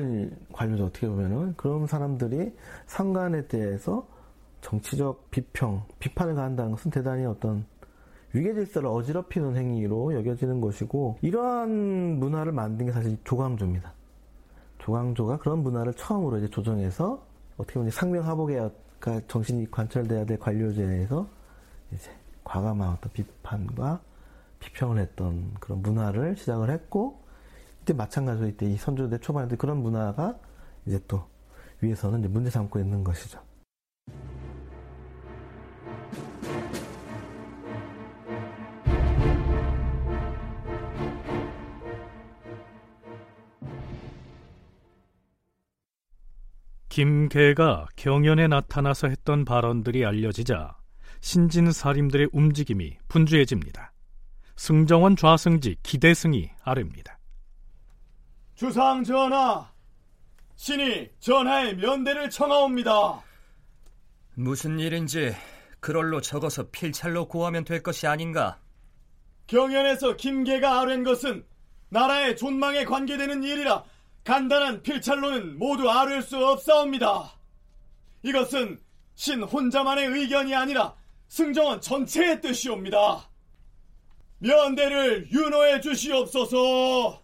관료죠. 0.53 0.85
어떻게 0.85 1.07
보면은 1.07 1.55
그런 1.57 1.87
사람들이 1.87 2.53
상관에 2.85 3.47
대해서 3.47 4.05
정치적 4.61 5.31
비평, 5.31 5.81
비판을 5.97 6.35
가한다는 6.35 6.71
것은 6.71 6.91
대단히 6.91 7.25
어떤 7.25 7.65
위계 8.33 8.53
질서를 8.53 8.87
어지럽히는 8.89 9.55
행위로 9.55 10.13
여겨지는 10.13 10.61
것이고 10.61 11.17
이러한 11.23 12.19
문화를 12.19 12.51
만든 12.51 12.85
게 12.85 12.91
사실 12.91 13.17
조광조입니다. 13.23 13.93
조광조가 14.77 15.39
그런 15.39 15.63
문화를 15.63 15.95
처음으로 15.95 16.37
이제 16.37 16.47
조정해서 16.49 17.24
어떻게 17.57 17.75
보면 17.75 17.91
상명하복에가 17.91 19.21
정신이 19.27 19.71
관철돼야 19.71 20.25
될 20.25 20.39
관료제에서 20.39 21.27
이제 21.93 22.11
과감한 22.43 22.89
어떤 22.89 23.11
비판과 23.11 24.01
비평을 24.59 24.99
했던 24.99 25.53
그런 25.59 25.81
문화를 25.81 26.35
시작을 26.35 26.69
했고 26.69 27.19
이때 27.81 27.93
마찬가지로 27.93 28.47
이때 28.47 28.65
이 28.65 28.77
선조대 28.77 29.19
초반에 29.19 29.55
그런 29.55 29.77
문화가 29.77 30.37
이제 30.85 30.99
또 31.07 31.23
위에서는 31.81 32.19
이제 32.19 32.27
문제 32.27 32.49
삼고 32.49 32.79
있는 32.79 33.03
것이죠. 33.03 33.39
김계가 46.95 47.87
경연에 47.97 48.47
나타나서 48.47 49.09
했던 49.09 49.43
발언들이 49.43 50.05
알려지자 50.05 50.77
신진 51.19 51.73
사림들의 51.73 52.29
움직임이 52.31 52.97
분주해집니다. 53.09 53.91
승정원 54.55 55.17
좌승지 55.17 55.75
기대승이 55.83 56.49
아릅니다. 56.63 57.19
주상 58.55 59.03
전하, 59.03 59.69
신이 60.55 61.09
전하의 61.19 61.75
면대를 61.75 62.29
청하옵니다. 62.29 63.21
무슨 64.35 64.79
일인지 64.79 65.35
그럴로 65.81 66.21
적어서 66.21 66.69
필찰로 66.69 67.27
고하면 67.27 67.65
될 67.65 67.83
것이 67.83 68.07
아닌가? 68.07 68.57
경연에서 69.47 70.15
김계가 70.15 70.79
아랜 70.79 71.03
것은 71.03 71.45
나라의 71.89 72.37
존망에 72.37 72.85
관계되는 72.85 73.43
일이라 73.43 73.83
간단한 74.25 74.81
필찰로는 74.81 75.59
모두 75.59 75.89
아뢰 75.89 76.19
수 76.19 76.43
없사옵니다. 76.43 77.31
이것은 78.23 78.81
신 79.13 79.43
혼자만의 79.43 80.07
의견이 80.07 80.53
아니라 80.53 80.95
승정원 81.27 81.79
전체의 81.79 82.41
뜻이옵니다. 82.41 83.29
면대를 84.39 85.31
윤호해 85.31 85.79
주시옵소서. 85.79 87.21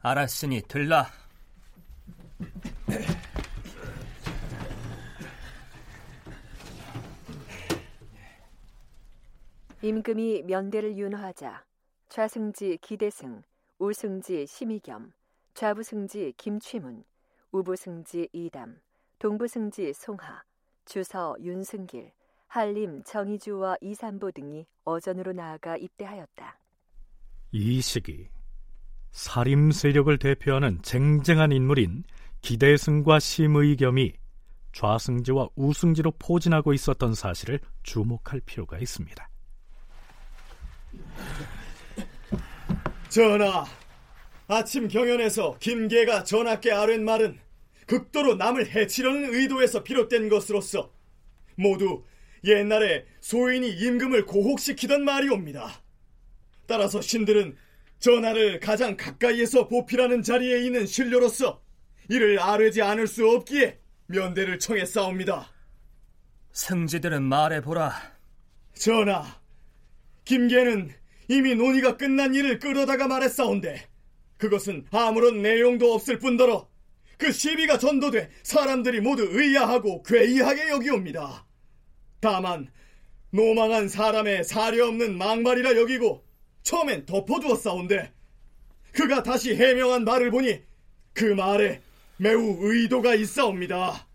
알았으니 0.00 0.62
들라. 0.66 1.10
임금이 9.82 10.42
면대를 10.42 10.96
윤허하자 10.96 11.64
좌승지 12.08 12.78
기대승, 12.80 13.42
우승지 13.80 14.46
심의겸, 14.46 15.10
좌부승지 15.54 16.34
김취문, 16.36 17.02
우부승지 17.50 18.28
이담, 18.30 18.78
동부승지 19.18 19.94
송하, 19.94 20.42
주서 20.84 21.34
윤승길, 21.40 22.12
한림 22.46 23.02
정의주와 23.04 23.78
이산보 23.80 24.32
등이 24.32 24.66
어전으로 24.84 25.32
나아가 25.32 25.78
입대하였다. 25.78 26.58
이 27.52 27.80
시기 27.80 28.28
사림 29.12 29.70
세력을 29.70 30.18
대표하는 30.18 30.82
쟁쟁한 30.82 31.50
인물인 31.50 32.04
기대승과 32.42 33.18
심의겸이 33.18 34.12
좌승지와 34.74 35.48
우승지로 35.56 36.12
포진하고 36.18 36.74
있었던 36.74 37.14
사실을 37.14 37.60
주목할 37.82 38.40
필요가 38.40 38.78
있습니다. 38.78 39.30
전하, 43.10 43.66
아침 44.46 44.86
경연에서 44.86 45.58
김계가 45.58 46.22
전하께 46.22 46.70
아랜 46.70 47.04
말은 47.04 47.40
극도로 47.86 48.36
남을 48.36 48.70
해치려는 48.70 49.34
의도에서 49.34 49.82
비롯된 49.82 50.28
것으로서 50.28 50.92
모두 51.56 52.04
옛날에 52.44 53.04
소인이 53.20 53.68
임금을 53.68 54.26
고혹시키던 54.26 55.04
말이옵니다. 55.04 55.82
따라서 56.68 57.00
신들은 57.00 57.56
전하를 57.98 58.60
가장 58.60 58.96
가까이에서 58.96 59.66
보필하는 59.66 60.22
자리에 60.22 60.64
있는 60.64 60.86
신료로서 60.86 61.60
이를 62.08 62.38
아뢰지 62.38 62.80
않을 62.80 63.08
수 63.08 63.28
없기에 63.28 63.80
면대를 64.06 64.60
청했사옵니다. 64.60 65.52
승지들은 66.52 67.24
말해보라. 67.24 67.92
전하, 68.74 69.40
김계는 70.24 70.99
이미 71.30 71.54
논의가 71.54 71.96
끝난 71.96 72.34
일을 72.34 72.58
끌어다가 72.58 73.06
말했사온데 73.06 73.86
그것은 74.36 74.84
아무런 74.90 75.42
내용도 75.42 75.94
없을 75.94 76.18
뿐더러 76.18 76.68
그 77.18 77.30
시비가 77.30 77.78
전도돼 77.78 78.30
사람들이 78.42 79.00
모두 79.00 79.28
의아하고 79.30 80.02
괴이하게 80.02 80.70
여기옵니다. 80.70 81.46
다만 82.18 82.68
노망한 83.30 83.88
사람의 83.88 84.42
사려 84.42 84.88
없는 84.88 85.18
망발이라 85.18 85.76
여기고 85.76 86.24
처음엔 86.64 87.06
덮어두었사온데 87.06 88.12
그가 88.90 89.22
다시 89.22 89.54
해명한 89.54 90.04
말을 90.04 90.32
보니 90.32 90.60
그 91.12 91.24
말에 91.26 91.80
매우 92.16 92.56
의도가 92.58 93.14
있사옵니다. 93.14 94.08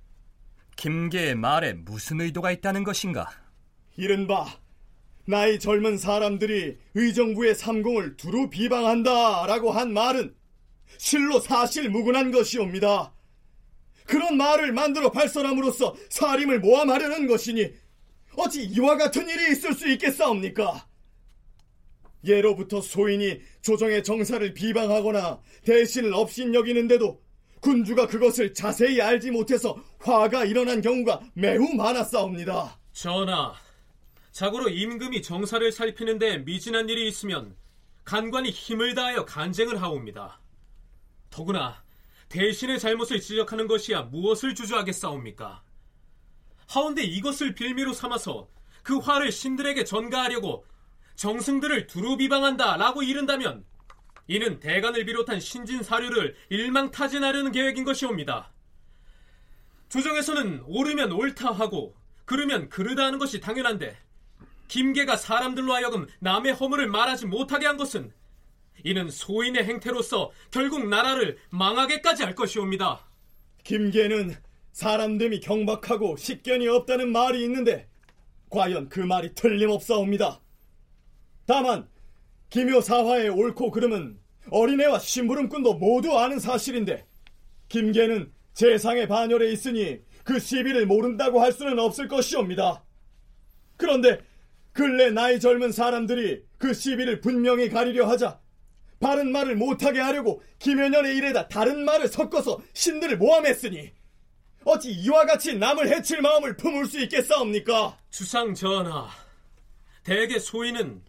김계의 0.76 1.36
말에 1.36 1.72
무슨 1.72 2.20
의도가 2.20 2.52
있다는 2.52 2.84
것인가? 2.84 3.32
이른바 3.96 4.65
나이 5.28 5.60
젊은 5.60 5.98
사람들이 5.98 6.78
의정부의 6.94 7.56
삼공을 7.56 8.18
두루 8.18 8.50
비방한다라고 8.50 9.72
한 9.72 9.94
말은 9.94 10.36
실로 10.98 11.40
사실 11.40 11.90
무근한 11.90 12.32
것이옵니다. 12.32 13.14
그런 14.06 14.38
말을 14.38 14.72
만들어 14.72 15.12
발설함으로써 15.12 15.96
사림을 16.10 16.60
모함하려는 16.60 17.28
것이니 17.28 17.74
어찌 18.38 18.64
이와 18.64 18.98
같은 18.98 19.28
일이 19.28 19.52
있을 19.52 19.74
수 19.74 19.90
있겠사옵니까? 19.90 20.88
예로부터 22.24 22.82
소인이 22.82 23.40
조정의 23.62 24.04
정사를 24.04 24.54
비방하거나 24.54 25.42
대신을 25.64 26.14
업신여기는데도 26.14 27.22
군주가 27.62 28.08
그것을 28.08 28.54
자세히 28.54 29.02
알지 29.02 29.32
못해서 29.32 29.76
화가 30.00 30.46
일어난 30.46 30.82
경우가 30.82 31.22
매우 31.34 31.74
많았사옵니다. 31.74 32.80
전하, 32.94 33.54
자고로 34.36 34.68
임금이 34.68 35.22
정사를 35.22 35.72
살피는데 35.72 36.40
미진한 36.40 36.90
일이 36.90 37.08
있으면 37.08 37.56
간관이 38.04 38.50
힘을 38.50 38.94
다하여 38.94 39.24
간쟁을 39.24 39.82
하옵니다. 39.82 40.42
더구나 41.30 41.82
대신의 42.28 42.82
잘못을 42.82 43.22
지적하는 43.22 43.66
것이야 43.66 44.02
무엇을 44.02 44.54
주저하겠사옵니까? 44.54 45.64
하운데 46.68 47.02
이것을 47.02 47.56
빌미로 47.56 47.94
삼아서 47.94 48.50
그 48.84 48.98
화를 48.98 49.32
신들에게 49.32 49.86
전가하려고 49.86 50.66
정승들을 51.16 51.88
두루 51.88 52.18
비방한다 52.18 52.76
라고 52.76 53.04
이른다면 53.04 53.64
이는 54.28 54.60
대간을 54.60 55.06
비롯한 55.06 55.40
신진 55.40 55.82
사료를 55.82 56.36
일망타진하려는 56.50 57.54
계획인 57.54 57.86
것이옵니다. 57.86 58.52
조정에서는 59.88 60.64
옳으면 60.66 61.14
옳다 61.14 61.54
하고 61.54 61.96
그르면 62.26 62.68
그르다 62.68 63.06
하는 63.06 63.18
것이 63.18 63.40
당연한데 63.40 64.04
김계가 64.68 65.18
사람들로 65.18 65.74
하여금 65.74 66.08
남의 66.20 66.54
허물을 66.54 66.88
말하지 66.88 67.28
못하게 67.28 67.66
한 67.68 67.78
것은 67.78 68.12
이는 68.84 69.10
소인의 69.10 69.64
행태로서 69.64 70.32
결국 70.52 70.88
나라를 70.88 71.38
망하게까지 71.50 72.24
할 72.24 72.36
것이옵니다. 72.36 73.06
김계는 73.64 74.36
사람됨이 74.74 75.40
경박하고 75.40 76.18
식견이 76.18 76.68
없다는 76.68 77.12
말이 77.12 77.44
있는데 77.44 77.88
과연 78.50 78.90
그 78.90 79.00
말이 79.00 79.34
틀림없사옵니다. 79.34 80.42
다만 81.46 81.88
기묘사화의 82.50 83.30
옳고 83.30 83.72
그름은 83.72 84.20
어린애와 84.52 85.00
심부름꾼도 85.00 85.76
모두 85.76 86.18
아는 86.18 86.40
사실인데 86.40 87.06
김계는 87.70 88.32
재상의 88.54 89.08
반열에 89.08 89.52
있으니 89.52 90.00
그 90.24 90.40
시비를 90.40 90.86
모른다고 90.86 91.42
할 91.42 91.52
수는 91.52 91.80
없을 91.80 92.08
것이옵니다. 92.08 92.84
그런데 93.78 94.20
근래 94.76 95.10
나이 95.10 95.40
젊은 95.40 95.72
사람들이 95.72 96.44
그 96.58 96.74
시비를 96.74 97.22
분명히 97.22 97.70
가리려 97.70 98.10
하자 98.10 98.42
바른 99.00 99.32
말을 99.32 99.56
못하게 99.56 100.02
하려고 100.02 100.44
김연년의 100.60 101.16
일에다 101.16 101.48
다른 101.48 101.86
말을 101.86 102.10
섞어서 102.10 102.60
신들을 102.74 103.18
모함했으니 103.18 103.94
어찌 104.66 104.92
이와 104.92 105.26
같이 105.28 105.56
남을 105.56 105.88
해칠 105.88 106.22
마음을 106.22 106.58
품을 106.58 106.88
수 106.88 107.00
있겠사옵니까? 107.00 107.98
주상 108.10 108.54
전하, 108.54 109.08
대개 110.04 110.40
소인은 110.40 111.02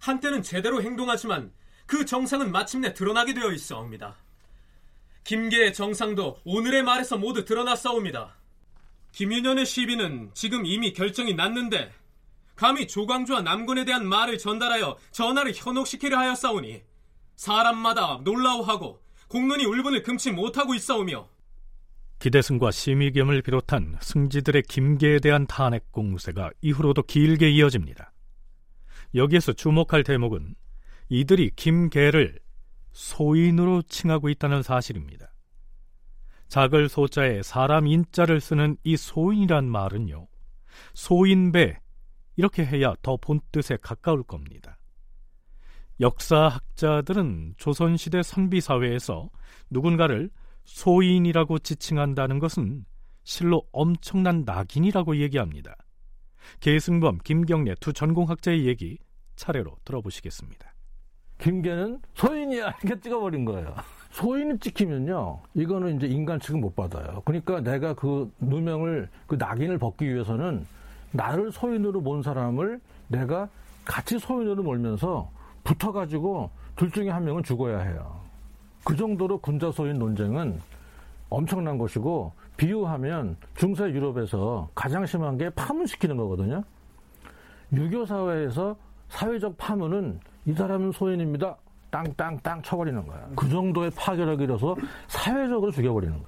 한때는 0.00 0.42
제대로 0.42 0.82
행동하지만 0.82 1.50
그 1.86 2.04
정상은 2.04 2.52
마침내 2.52 2.92
드러나게 2.92 3.32
되어 3.32 3.52
있사옵니다. 3.52 4.16
김계의 5.22 5.72
정상도 5.72 6.38
오늘의 6.44 6.82
말에서 6.82 7.16
모두 7.16 7.46
드러났사옵니다. 7.46 8.36
김윤현의 9.12 9.64
시비는 9.64 10.32
지금 10.34 10.66
이미 10.66 10.92
결정이 10.92 11.32
났는데 11.32 11.90
감히 12.54 12.86
조광주와 12.86 13.42
남군에 13.42 13.84
대한 13.84 14.06
말을 14.06 14.38
전달하여 14.38 14.96
전하를 15.10 15.52
현혹시키려 15.54 16.16
하였사오니 16.16 16.82
사람마다 17.36 18.20
놀라워하고 18.22 19.02
공론이 19.28 19.64
울분을 19.64 20.02
금치 20.02 20.30
못하고 20.30 20.74
있사오며 20.74 21.28
기대승과 22.20 22.70
심의겸을 22.70 23.42
비롯한 23.42 23.98
승지들의 24.00 24.62
김계에 24.62 25.18
대한 25.18 25.46
탄핵 25.46 25.90
공세가 25.90 26.50
이후로도 26.62 27.02
길게 27.02 27.50
이어집니다. 27.50 28.12
여기에서 29.14 29.52
주목할 29.52 30.04
대목은 30.04 30.54
이들이 31.08 31.50
김계를 31.54 32.38
소인으로 32.92 33.82
칭하고 33.82 34.28
있다는 34.28 34.62
사실입니다. 34.62 35.32
작을 36.48 36.88
소자에 36.88 37.42
사람 37.42 37.86
인자를 37.86 38.40
쓰는 38.40 38.76
이 38.84 38.96
소인이란 38.96 39.68
말은요, 39.68 40.28
소인배 40.94 41.80
이렇게 42.36 42.64
해야 42.64 42.94
더 43.02 43.16
본뜻에 43.16 43.78
가까울 43.80 44.22
겁니다. 44.22 44.78
역사학자들은 46.00 47.54
조선시대 47.56 48.22
선비사회에서 48.22 49.30
누군가를 49.70 50.30
소인이라고 50.64 51.60
지칭한다는 51.60 52.38
것은 52.38 52.84
실로 53.22 53.62
엄청난 53.72 54.44
낙인이라고 54.44 55.16
얘기합니다. 55.18 55.76
계승범, 56.60 57.18
김경래 57.24 57.74
두 57.80 57.92
전공학자의 57.92 58.66
얘기 58.66 58.98
차례로 59.36 59.76
들어보시겠습니다. 59.84 60.74
김계는 61.38 62.00
소인이야 62.14 62.76
이렇게 62.82 63.00
찍어버린 63.00 63.44
거예요. 63.44 63.74
소인이 64.10 64.58
찍히면요, 64.60 65.40
이거는 65.54 65.96
이제 65.96 66.06
인간 66.06 66.38
취급 66.38 66.60
못 66.60 66.76
받아요. 66.76 67.22
그러니까 67.24 67.60
내가 67.60 67.94
그 67.94 68.32
누명을, 68.38 69.08
그 69.26 69.34
낙인을 69.34 69.78
벗기 69.78 70.06
위해서는 70.06 70.66
나를 71.14 71.52
소인으로 71.52 72.02
본 72.02 72.22
사람을 72.22 72.80
내가 73.08 73.48
같이 73.84 74.18
소인으로 74.18 74.62
몰면서 74.62 75.30
붙어가지고 75.62 76.50
둘 76.76 76.90
중에 76.90 77.08
한 77.08 77.24
명은 77.24 77.42
죽어야 77.44 77.78
해요. 77.78 78.20
그 78.84 78.96
정도로 78.96 79.38
군자 79.38 79.70
소인 79.70 79.98
논쟁은 79.98 80.60
엄청난 81.30 81.78
것이고 81.78 82.32
비유하면 82.56 83.36
중세 83.56 83.84
유럽에서 83.84 84.68
가장 84.74 85.06
심한 85.06 85.38
게 85.38 85.50
파문시키는 85.50 86.16
거거든요. 86.16 86.62
유교 87.72 88.04
사회에서 88.04 88.76
사회적 89.08 89.56
파문은 89.56 90.20
이 90.46 90.52
사람은 90.52 90.92
소인입니다. 90.92 91.56
땅땅땅 91.90 92.62
쳐버리는 92.62 93.06
거야. 93.06 93.28
그 93.36 93.48
정도의 93.48 93.90
파괴력이라서 93.92 94.76
사회적으로 95.06 95.70
죽여버리는 95.70 96.18
거야. 96.18 96.26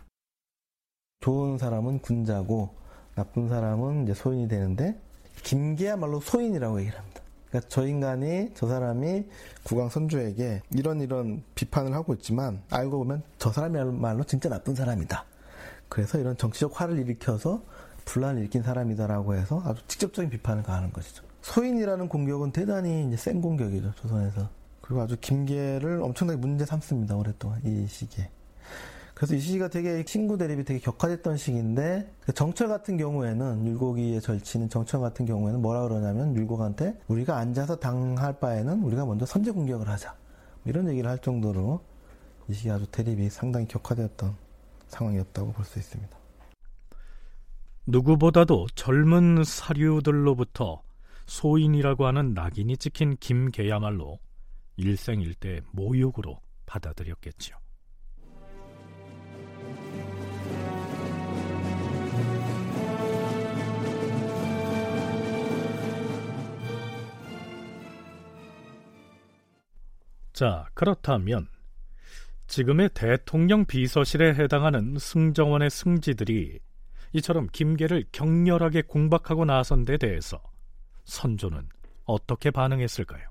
좋은 1.20 1.59
사람은 1.59 1.99
군자고 1.99 2.86
나쁜 3.16 3.48
사람은 3.48 4.04
이제 4.04 4.14
소인이 4.14 4.46
되는데 4.46 4.96
김계야말로 5.42 6.20
소인이라고 6.20 6.80
얘기를 6.80 6.98
합니다. 6.98 7.22
그러니까 7.48 7.68
저 7.70 7.86
인간이 7.86 8.50
저 8.54 8.68
사람이 8.68 9.24
국왕 9.64 9.88
선조에게 9.88 10.62
이런 10.72 11.00
이런 11.00 11.42
비판을 11.54 11.94
하고 11.94 12.12
있지만 12.14 12.62
알고 12.70 12.98
보면 12.98 13.22
저 13.38 13.50
사람이야말로 13.50 14.24
진짜 14.24 14.50
나쁜 14.50 14.74
사람이다. 14.74 15.24
그래서 15.88 16.18
이런 16.18 16.36
정치적 16.36 16.78
화를 16.78 16.98
일으켜서 16.98 17.62
분란을 18.04 18.42
일으킨 18.42 18.62
사람이다라고 18.62 19.34
해서 19.34 19.62
아주 19.64 19.82
직접적인 19.88 20.30
비판을 20.30 20.62
가하는 20.62 20.92
것이죠. 20.92 21.24
소인이라는 21.40 22.08
공격은 22.08 22.52
대단히 22.52 23.06
이제 23.06 23.16
센 23.16 23.40
공격이죠 23.40 23.94
조선에서. 23.94 24.50
그리고 24.82 25.00
아주 25.00 25.16
김계를 25.18 26.02
엄청나게 26.02 26.38
문제 26.38 26.66
삼습니다 26.66 27.16
오랫동안 27.16 27.60
이 27.64 27.86
시기에. 27.88 28.28
그래서 29.16 29.34
이 29.34 29.40
시기가 29.40 29.68
되게 29.68 30.04
친구 30.04 30.36
대립이 30.36 30.62
되게 30.64 30.78
격화됐던 30.78 31.38
시기인데 31.38 32.12
그 32.20 32.34
정철 32.34 32.68
같은 32.68 32.98
경우에는 32.98 33.66
율곡이의 33.66 34.20
절친인 34.20 34.68
정철 34.68 35.00
같은 35.00 35.24
경우에는 35.24 35.62
뭐라 35.62 35.88
그러냐면 35.88 36.36
율곡한테 36.36 36.98
우리가 37.08 37.38
앉아서 37.38 37.76
당할 37.76 38.38
바에는 38.38 38.82
우리가 38.82 39.06
먼저 39.06 39.24
선제 39.24 39.52
공격을 39.52 39.88
하자 39.88 40.14
뭐 40.62 40.70
이런 40.70 40.86
얘기를 40.90 41.08
할 41.08 41.18
정도로 41.18 41.82
이 42.48 42.52
시기 42.52 42.70
아주 42.70 42.86
대립이 42.88 43.30
상당히 43.30 43.66
격화되었던 43.66 44.36
상황이었다고 44.88 45.52
볼 45.52 45.64
수 45.64 45.78
있습니다. 45.78 46.14
누구보다도 47.86 48.66
젊은 48.74 49.44
사류들로부터 49.44 50.82
소인이라고 51.24 52.04
하는 52.04 52.34
낙인이 52.34 52.76
찍힌 52.76 53.16
김계야말로 53.16 54.18
일생일대 54.76 55.62
모욕으로 55.72 56.38
받아들였겠지요. 56.66 57.56
자, 70.37 70.68
그렇다면 70.74 71.49
지금의 72.47 72.91
대통령 72.93 73.64
비서실에 73.64 74.34
해당하는 74.34 74.99
승정원의 74.99 75.70
승지들이 75.70 76.59
이처럼 77.14 77.49
김계를 77.51 78.05
격렬하게 78.12 78.82
공박하고 78.82 79.47
나선 79.47 79.87
데 79.87 79.97
대해서 79.97 80.43
선조는 81.07 81.66
어떻게 82.05 82.51
반응했을까요? 82.51 83.26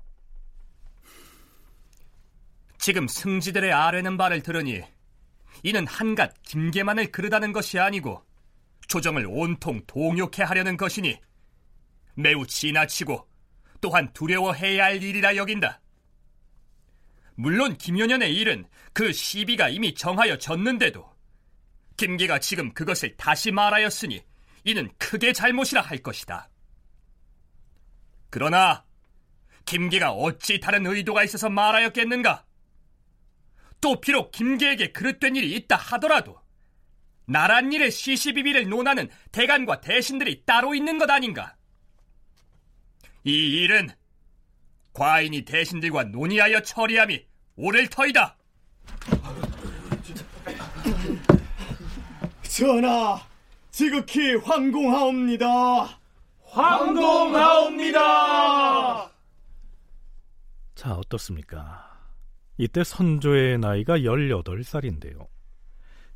지금 2.78 3.06
승지들의 3.06 3.72
아뢰는 3.72 4.16
바를 4.16 4.42
들으니 4.42 4.82
이는 5.62 5.86
한갓 5.86 6.42
김계만을 6.42 7.12
그르다는 7.12 7.52
것이 7.52 7.78
아니고 7.78 8.20
조정을 8.88 9.26
온통 9.28 9.82
동욕해 9.86 10.42
하려는 10.42 10.76
것이니 10.76 11.20
매우 12.16 12.44
지나치고 12.44 13.28
또한 13.80 14.12
두려워해야 14.12 14.86
할 14.86 15.00
일이라 15.00 15.36
여긴다. 15.36 15.80
물론 17.36 17.76
김효년의 17.76 18.34
일은 18.34 18.66
그 18.92 19.12
시비가 19.12 19.68
이미 19.68 19.94
정하여 19.94 20.38
졌는데도 20.38 21.14
김계가 21.96 22.40
지금 22.40 22.72
그것을 22.72 23.16
다시 23.16 23.50
말하였으니 23.50 24.22
이는 24.64 24.90
크게 24.98 25.32
잘못이라 25.32 25.80
할 25.80 25.98
것이다. 25.98 26.48
그러나 28.30 28.84
김계가 29.66 30.12
어찌 30.12 30.60
다른 30.60 30.86
의도가 30.86 31.24
있어서 31.24 31.48
말하였겠는가? 31.48 32.44
또 33.80 34.00
비록 34.00 34.30
김계에게 34.30 34.92
그릇된 34.92 35.36
일이 35.36 35.54
있다 35.54 35.76
하더라도 35.76 36.40
나란 37.26 37.72
일의 37.72 37.90
시시비비를 37.90 38.68
논하는 38.68 39.08
대간과 39.32 39.80
대신들이 39.80 40.44
따로 40.44 40.74
있는 40.74 40.98
것 40.98 41.10
아닌가? 41.10 41.56
이 43.24 43.62
일은 43.62 43.90
과인이 44.96 45.42
대신들과 45.42 46.04
논의하여 46.04 46.62
처리함이 46.62 47.22
옳을 47.56 47.90
터이다. 47.90 48.34
전하, 52.42 53.20
지극히 53.70 54.36
황공하옵니다. 54.36 56.00
황공하옵니다. 56.46 58.00
자, 60.74 60.94
어떻습니까? 60.94 61.94
이때 62.56 62.82
선조의 62.82 63.58
나이가 63.58 63.98
18살인데요. 63.98 65.28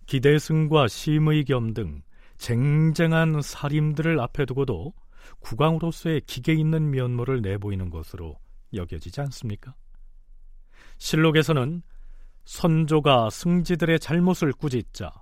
기대승과 0.06 0.88
심의겸 0.88 1.74
등 1.74 2.00
쟁쟁한 2.38 3.42
살인들을 3.42 4.18
앞에 4.20 4.46
두고도 4.46 4.94
국왕으로서의 5.40 6.22
기계 6.22 6.54
있는 6.54 6.90
면모를 6.90 7.42
내보이는 7.42 7.90
것으로 7.90 8.38
여겨지지 8.74 9.20
않습니까? 9.22 9.74
실록에서는 10.98 11.82
선조가 12.44 13.30
승지들의 13.30 14.00
잘못을 14.00 14.52
꾸짖자 14.52 15.12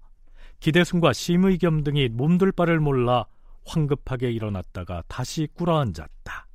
기대승과 0.60 1.12
심의겸 1.12 1.84
등이 1.84 2.08
몸둘 2.08 2.52
바를 2.52 2.80
몰라 2.80 3.26
황급하게 3.64 4.30
일어났다가 4.32 5.02
다시 5.08 5.46
꿇어앉았다. 5.54 6.48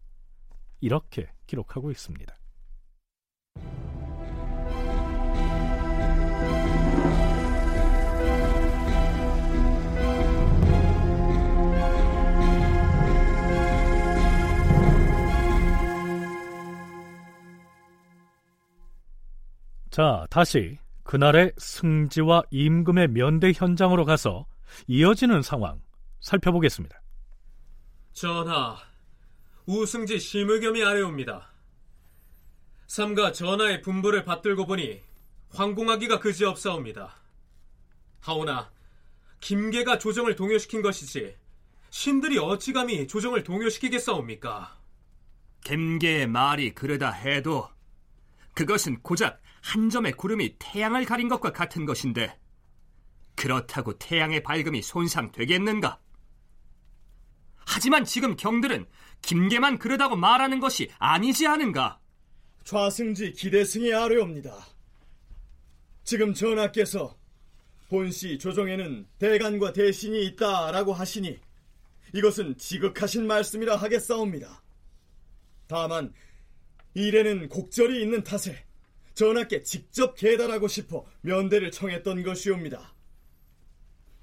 이렇게 0.82 1.32
기록하고 1.48 1.92
있습니다. 1.92 2.36
자, 19.94 20.26
다시 20.32 20.80
그날의 21.04 21.54
승지와 21.56 22.42
임금의 22.50 23.10
면대 23.10 23.52
현장으로 23.54 24.06
가서 24.06 24.48
이어지는 24.88 25.44
상황 25.44 25.80
살펴보겠습니다. 26.20 27.00
전하, 28.12 28.76
우승지 29.68 30.18
심의겸이 30.18 30.84
아래옵니다. 30.84 31.48
삼가 32.88 33.34
전하의 33.34 33.84
분부를 33.84 34.26
받들고 34.26 34.66
보니 34.66 35.00
황공하기가 35.52 36.20
그지없사옵니다. 36.22 37.14
하오나 38.20 38.72
김계가 39.42 40.00
조정을 40.00 40.36
동요시킨 40.36 40.82
것이지 40.82 41.38
신들이 41.92 42.40
어찌 42.40 42.74
감히 42.74 43.08
조정을 43.08 43.44
동요시키겠사옵니까? 43.44 44.76
김계의 45.64 46.26
말이 46.26 46.74
그러다 46.74 47.12
해도 47.12 47.70
그것은 48.56 49.00
고작 49.04 49.43
한 49.64 49.90
점의 49.90 50.12
구름이 50.12 50.58
태양을 50.60 51.06
가린 51.06 51.30
것과 51.30 51.54
같은 51.54 51.86
것인데 51.86 52.38
그렇다고 53.34 53.98
태양의 53.98 54.44
밝음이 54.44 54.82
손상되겠는가? 54.82 56.00
하지만 57.66 58.04
지금 58.04 58.36
경들은 58.36 58.86
김계만 59.22 59.80
그러다고 59.80 60.18
말하는 60.18 60.60
것이 60.60 60.92
아니지 61.00 61.48
않은가? 61.48 62.00
좌승지 62.66 63.32
기대승이 63.32 63.94
아뢰옵니다. 63.94 64.54
지금 66.04 66.34
전하께서 66.34 67.18
본시 67.88 68.38
조정에는 68.38 69.08
대간과 69.18 69.72
대신이 69.72 70.26
있다라고 70.26 70.94
하시니 70.94 71.40
이것은 72.14 72.58
지극하신 72.58 73.26
말씀이라 73.28 73.78
하겠사옵니다. 73.78 74.62
다만 75.68 76.14
일에는 76.94 77.48
곡절이 77.48 78.02
있는 78.02 78.24
탓에 78.24 78.66
전하께 79.14 79.64
직접 79.64 80.16
계달하고 80.16 80.68
싶어 80.68 81.06
면대를 81.22 81.72
청했던 81.72 82.24
것이옵니다. 82.24 82.94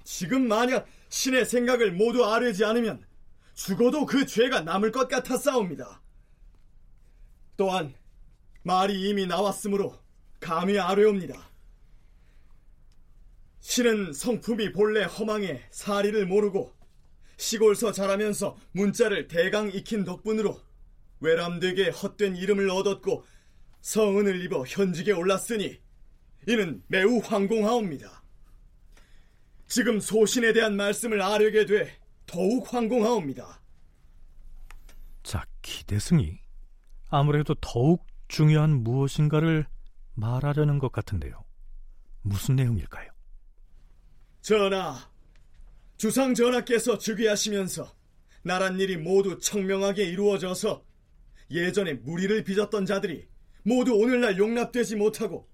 지금 0.03 0.47
만약 0.47 0.87
신의 1.09 1.45
생각을 1.45 1.91
모두 1.91 2.25
아뢰지 2.25 2.65
않으면 2.65 3.05
죽어도 3.53 4.05
그 4.05 4.25
죄가 4.25 4.61
남을 4.61 4.91
것 4.91 5.07
같았사옵니다. 5.07 6.01
또한 7.57 7.93
말이 8.63 9.09
이미 9.09 9.25
나왔으므로 9.27 9.97
감히 10.39 10.79
아뢰옵니다. 10.79 11.49
신은 13.59 14.13
성품이 14.13 14.71
본래 14.71 15.03
허망해 15.03 15.61
사리를 15.69 16.25
모르고 16.25 16.73
시골서 17.37 17.91
자라면서 17.91 18.57
문자를 18.71 19.27
대강 19.27 19.71
익힌 19.71 20.03
덕분으로 20.03 20.59
외람되게 21.19 21.89
헛된 21.89 22.35
이름을 22.35 22.69
얻었고 22.69 23.25
성은을 23.81 24.43
입어 24.45 24.63
현직에 24.65 25.11
올랐으니 25.11 25.79
이는 26.47 26.81
매우 26.87 27.19
황공하옵니다. 27.19 28.23
지금 29.67 29.99
소신에 29.99 30.53
대한 30.53 30.75
말씀을 30.75 31.21
아뢰게 31.21 31.65
돼 31.65 31.97
더욱 32.25 32.73
황공하옵니다. 32.73 33.61
자, 35.23 35.45
기대승이 35.61 36.39
아무래도 37.09 37.55
더욱 37.55 38.05
중요한 38.27 38.83
무엇인가를 38.83 39.65
말하려는 40.13 40.79
것 40.79 40.91
같은데요. 40.91 41.43
무슨 42.21 42.55
내용일까요? 42.55 43.11
전하, 44.41 45.09
주상 45.97 46.33
전하께서 46.33 46.97
즉위하시면서 46.97 47.95
나란 48.43 48.79
일이 48.79 48.97
모두 48.97 49.37
청명하게 49.37 50.05
이루어져서 50.05 50.83
예전에 51.51 51.93
무리를 51.93 52.43
빚었던 52.43 52.85
자들이 52.85 53.30
모두 53.63 53.93
오늘날 53.93 54.37
용납되지 54.37 54.95
못하고 54.95 55.49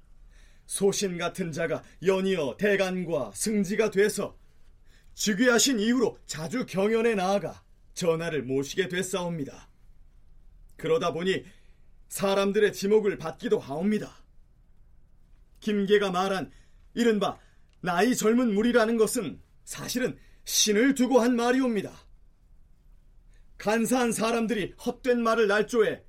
소신 0.65 1.17
같은 1.17 1.51
자가 1.51 1.83
연이어 2.05 2.57
대간과 2.57 3.31
승지가 3.33 3.91
돼서 3.91 4.37
즉위하신 5.13 5.79
이후로 5.79 6.19
자주 6.25 6.65
경연에 6.65 7.15
나아가 7.15 7.63
전하를 7.93 8.43
모시게 8.43 8.87
됐사옵니다. 8.87 9.69
그러다 10.75 11.11
보니 11.11 11.43
사람들의 12.09 12.73
지목을 12.73 13.17
받기도 13.17 13.59
하옵니다. 13.59 14.23
김계가 15.59 16.11
말한 16.11 16.51
이른바 16.93 17.39
나이 17.81 18.15
젊은 18.15 18.53
무리라는 18.53 18.97
것은 18.97 19.41
사실은 19.63 20.17
신을 20.43 20.95
두고 20.95 21.19
한 21.19 21.35
말이옵니다. 21.35 21.91
간사한 23.57 24.11
사람들이 24.11 24.73
헛된 24.85 25.21
말을 25.21 25.47
날조해 25.47 26.03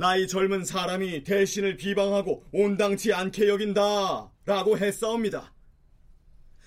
나이 0.00 0.26
젊은 0.26 0.64
사람이 0.64 1.24
대신을 1.24 1.76
비방하고 1.76 2.42
온당치 2.52 3.12
않게 3.12 3.48
여긴다 3.48 4.32
라고 4.46 4.78
했사옵니다. 4.78 5.52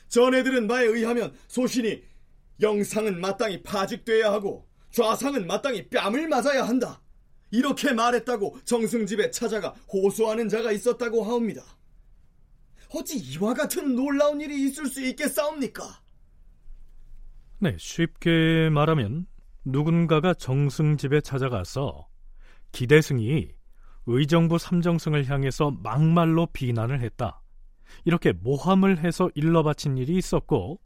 전해들은 0.08 0.68
바에 0.68 0.86
의하면 0.86 1.34
소신이 1.48 2.04
영상은 2.62 3.20
마땅히 3.20 3.64
파직돼야 3.64 4.32
하고 4.32 4.70
좌상은 4.92 5.48
마땅히 5.48 5.90
뺨을 5.90 6.28
맞아야 6.28 6.64
한다. 6.64 7.02
이렇게 7.50 7.92
말했다고 7.92 8.60
정승집에 8.66 9.32
찾아가 9.32 9.70
호소하는 9.92 10.48
자가 10.48 10.72
있었다고 10.72 11.24
하옵니다. 11.24 11.64
어찌 12.94 13.18
이와 13.18 13.56
같은 13.56 13.96
놀라운 13.96 14.42
일이 14.42 14.64
있을 14.68 14.86
수 14.86 15.04
있겠사옵니까? 15.04 16.04
네, 17.58 17.76
쉽게 17.80 18.70
말하면 18.70 19.26
누군가가 19.66 20.36
정승집에 20.36 21.22
찾아가서 21.22 22.13
기대승이 22.74 23.50
의정부 24.08 24.58
삼정승을 24.58 25.30
향해서 25.30 25.72
막말로 25.72 26.48
비난을 26.48 27.00
했다. 27.02 27.42
이렇게 28.04 28.34
모함을 28.34 28.98
해서 28.98 29.30
일러 29.36 29.64
바친 29.64 29.98
일이 29.98 30.18
있었고 30.18 30.82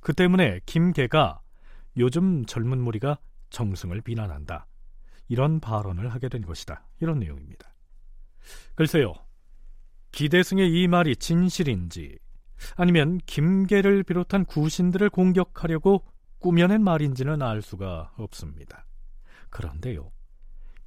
그 0.00 0.12
때문에 0.12 0.60
김계가 0.66 1.40
요즘 1.96 2.44
젊은 2.44 2.78
무리가 2.78 3.18
정승을 3.48 4.02
비난한다. 4.02 4.66
이런 5.28 5.60
발언을 5.60 6.12
하게 6.12 6.28
된 6.28 6.42
것이다. 6.42 6.84
이런 7.00 7.20
내용입니다. 7.20 7.72
글쎄요. 8.74 9.14
기대승의 10.12 10.72
이 10.72 10.88
말이 10.88 11.14
진실인지 11.16 12.18
아니면 12.76 13.18
김계를 13.26 14.02
비롯한 14.02 14.44
구신들을 14.44 15.08
공격하려고 15.10 16.04
꾸며낸 16.40 16.82
말인지는 16.82 17.42
알 17.42 17.62
수가 17.62 18.12
없습니다. 18.16 18.86
그런데요. 19.50 20.10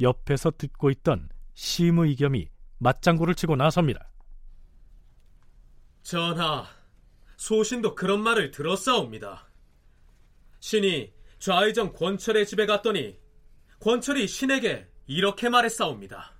옆에서 0.04 0.52
듣고 0.52 0.90
있던 0.92 1.30
심의겸이 1.56 2.48
맞장구를 2.78 3.36
치고 3.36 3.56
나섭니다. 3.56 4.10
전하, 6.04 6.68
소신도 7.38 7.96
그런 7.96 8.22
말을 8.22 8.52
들었사옵니다. 8.52 9.48
신이 10.60 11.14
좌의정 11.40 11.94
권철의 11.94 12.46
집에 12.46 12.66
갔더니 12.66 13.18
권철이 13.80 14.28
신에게 14.28 14.88
이렇게 15.08 15.50
말했사옵니다. 15.50 16.34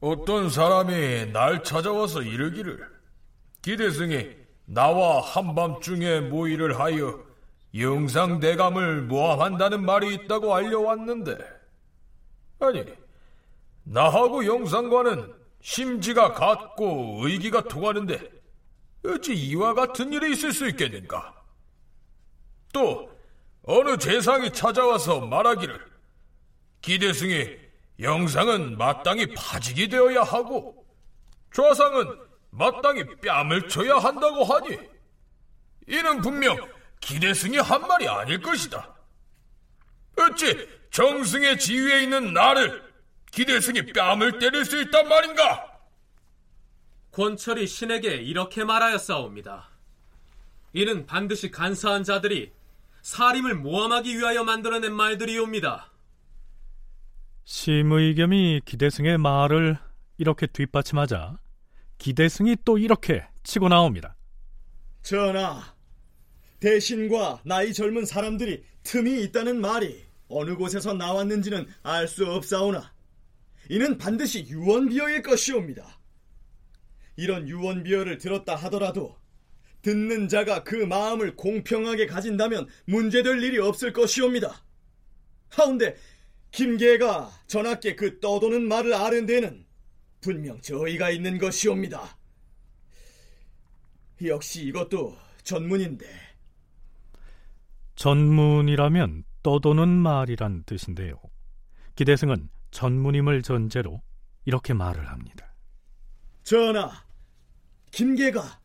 어떤 0.00 0.50
사람이 0.50 1.32
날 1.32 1.62
찾아와서 1.62 2.22
이르기를 2.22 2.86
기대승이 3.62 4.36
나와 4.66 5.20
한밤중에 5.20 6.20
모의를 6.20 6.78
하여 6.78 7.23
영상대감을 7.76 9.02
모함한다는 9.02 9.84
말이 9.84 10.14
있다고 10.14 10.54
알려왔는데 10.54 11.36
아니 12.60 12.84
나하고 13.82 14.46
영상과는 14.46 15.34
심지가 15.60 16.32
같고 16.32 17.26
의기가 17.26 17.62
통하는데 17.64 18.30
어찌 19.06 19.34
이와 19.34 19.74
같은 19.74 20.12
일이 20.12 20.32
있을 20.32 20.52
수 20.52 20.68
있겠는가? 20.68 21.34
또 22.72 23.10
어느 23.64 23.96
재상이 23.96 24.52
찾아와서 24.52 25.20
말하기를 25.20 25.78
기대승이 26.80 27.56
영상은 28.00 28.76
마땅히 28.76 29.34
파직이 29.34 29.88
되어야 29.88 30.22
하고 30.22 30.84
좌상은 31.52 32.18
마땅히 32.50 33.04
뺨을 33.20 33.68
쳐야 33.68 33.96
한다고 33.96 34.44
하니 34.44 34.78
이는 35.88 36.20
분명 36.20 36.56
기대승이 37.04 37.58
한 37.58 37.82
말이 37.86 38.08
아닐 38.08 38.40
것이다. 38.40 38.94
어찌 40.18 40.66
정승의 40.90 41.58
지위에 41.58 42.02
있는 42.02 42.32
나를 42.32 42.82
기대승이 43.30 43.92
뺨을 43.92 44.38
때릴 44.38 44.64
수 44.64 44.80
있단 44.80 45.08
말인가? 45.08 45.70
권철이 47.12 47.66
신에게 47.66 48.16
이렇게 48.16 48.64
말하였사옵니다. 48.64 49.68
이는 50.72 51.04
반드시 51.04 51.50
간사한 51.50 52.04
자들이 52.04 52.52
사림을 53.02 53.56
모함하기 53.56 54.16
위하여 54.16 54.42
만들어낸 54.42 54.94
말들이옵니다. 54.94 55.92
심의겸이 57.44 58.62
기대승의 58.64 59.18
말을 59.18 59.76
이렇게 60.16 60.46
뒷받침하자 60.46 61.36
기대승이 61.98 62.56
또 62.64 62.78
이렇게 62.78 63.28
치고 63.42 63.68
나옵니다. 63.68 64.16
전하, 65.02 65.73
대신과 66.64 67.42
나이 67.44 67.74
젊은 67.74 68.06
사람들이 68.06 68.64
틈이 68.84 69.22
있다는 69.24 69.60
말이 69.60 70.02
어느 70.28 70.56
곳에서 70.56 70.94
나왔는지는 70.94 71.66
알 71.82 72.08
수 72.08 72.24
없사오나 72.24 72.94
이는 73.68 73.98
반드시 73.98 74.46
유언비어일 74.46 75.20
것이옵니다. 75.20 76.00
이런 77.16 77.46
유언비어를 77.46 78.16
들었다 78.16 78.56
하더라도 78.56 79.14
듣는 79.82 80.28
자가 80.28 80.64
그 80.64 80.74
마음을 80.74 81.36
공평하게 81.36 82.06
가진다면 82.06 82.66
문제될 82.86 83.42
일이 83.42 83.58
없을 83.58 83.92
것이옵니다. 83.92 84.64
하운데 85.50 85.96
김계가 86.50 87.30
전하께 87.46 87.94
그 87.94 88.20
떠도는 88.20 88.66
말을 88.66 88.94
아는 88.94 89.26
데는 89.26 89.66
분명 90.22 90.62
저희가 90.62 91.10
있는 91.10 91.36
것이옵니다. 91.36 92.16
역시 94.24 94.64
이것도 94.64 95.14
전문인데. 95.42 96.23
전문이라면 97.96 99.24
떠도는 99.42 99.88
말이란 99.88 100.64
뜻인데요. 100.64 101.20
기대승은 101.94 102.48
전문임을 102.70 103.42
전제로 103.42 104.02
이렇게 104.44 104.74
말을 104.74 105.08
합니다. 105.08 105.54
전하, 106.42 106.90
김계가 107.90 108.60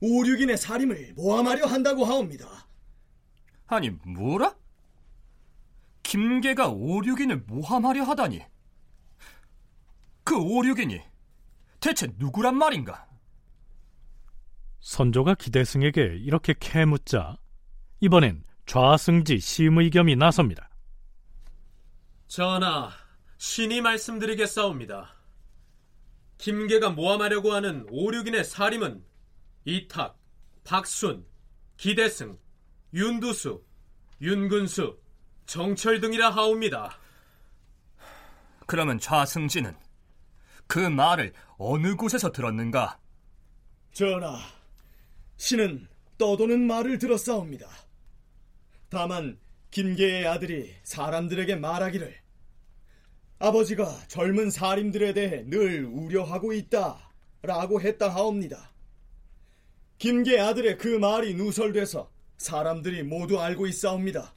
오륙인의 0.00 0.56
살임을 0.58 1.12
모함하려 1.14 1.66
한다고 1.66 2.04
하옵니다. 2.04 2.46
아니, 3.68 3.90
뭐라? 3.90 4.54
김계가 6.02 6.68
오륙인을 6.68 7.44
모함하려 7.46 8.02
하다니. 8.02 8.42
그 10.24 10.36
오륙인이 10.36 11.00
대체 11.80 12.08
누구란 12.18 12.56
말인가? 12.56 13.08
선조가 14.80 15.36
기대승에게 15.36 16.18
이렇게 16.20 16.54
캐묻자 16.58 17.38
이번엔 18.00 18.44
좌승지 18.72 19.38
심의겸이 19.38 20.16
나섭니다. 20.16 20.70
전하, 22.26 22.90
신이 23.36 23.82
말씀드리겠사옵니다. 23.82 25.14
김계가 26.38 26.88
모함하려고 26.88 27.52
하는 27.52 27.86
오륙인의 27.90 28.44
살임은 28.44 29.04
이탁, 29.66 30.18
박순, 30.64 31.26
기대승, 31.76 32.38
윤두수, 32.94 33.62
윤근수, 34.22 34.98
정철 35.44 36.00
등이라 36.00 36.30
하옵니다. 36.30 36.98
그러면 38.66 38.98
좌승지는 38.98 39.76
그 40.66 40.78
말을 40.78 41.34
어느 41.58 41.94
곳에서 41.94 42.32
들었는가? 42.32 42.98
전하, 43.92 44.38
신은 45.36 45.88
떠도는 46.16 46.66
말을 46.66 46.96
들었사옵니다. 46.98 47.81
다만 48.92 49.38
김계의 49.70 50.26
아들이 50.26 50.70
사람들에게 50.82 51.56
말하기를 51.56 52.14
아버지가 53.38 54.06
젊은 54.06 54.50
사림들에 54.50 55.14
대해 55.14 55.44
늘 55.46 55.86
우려하고 55.86 56.52
있다 56.52 57.10
라고 57.40 57.80
했다 57.80 58.10
하옵니다. 58.10 58.70
김계 59.96 60.38
아들의 60.38 60.76
그 60.76 60.88
말이 60.88 61.32
누설돼서 61.32 62.12
사람들이 62.36 63.02
모두 63.02 63.40
알고 63.40 63.66
있사옵니다. 63.66 64.34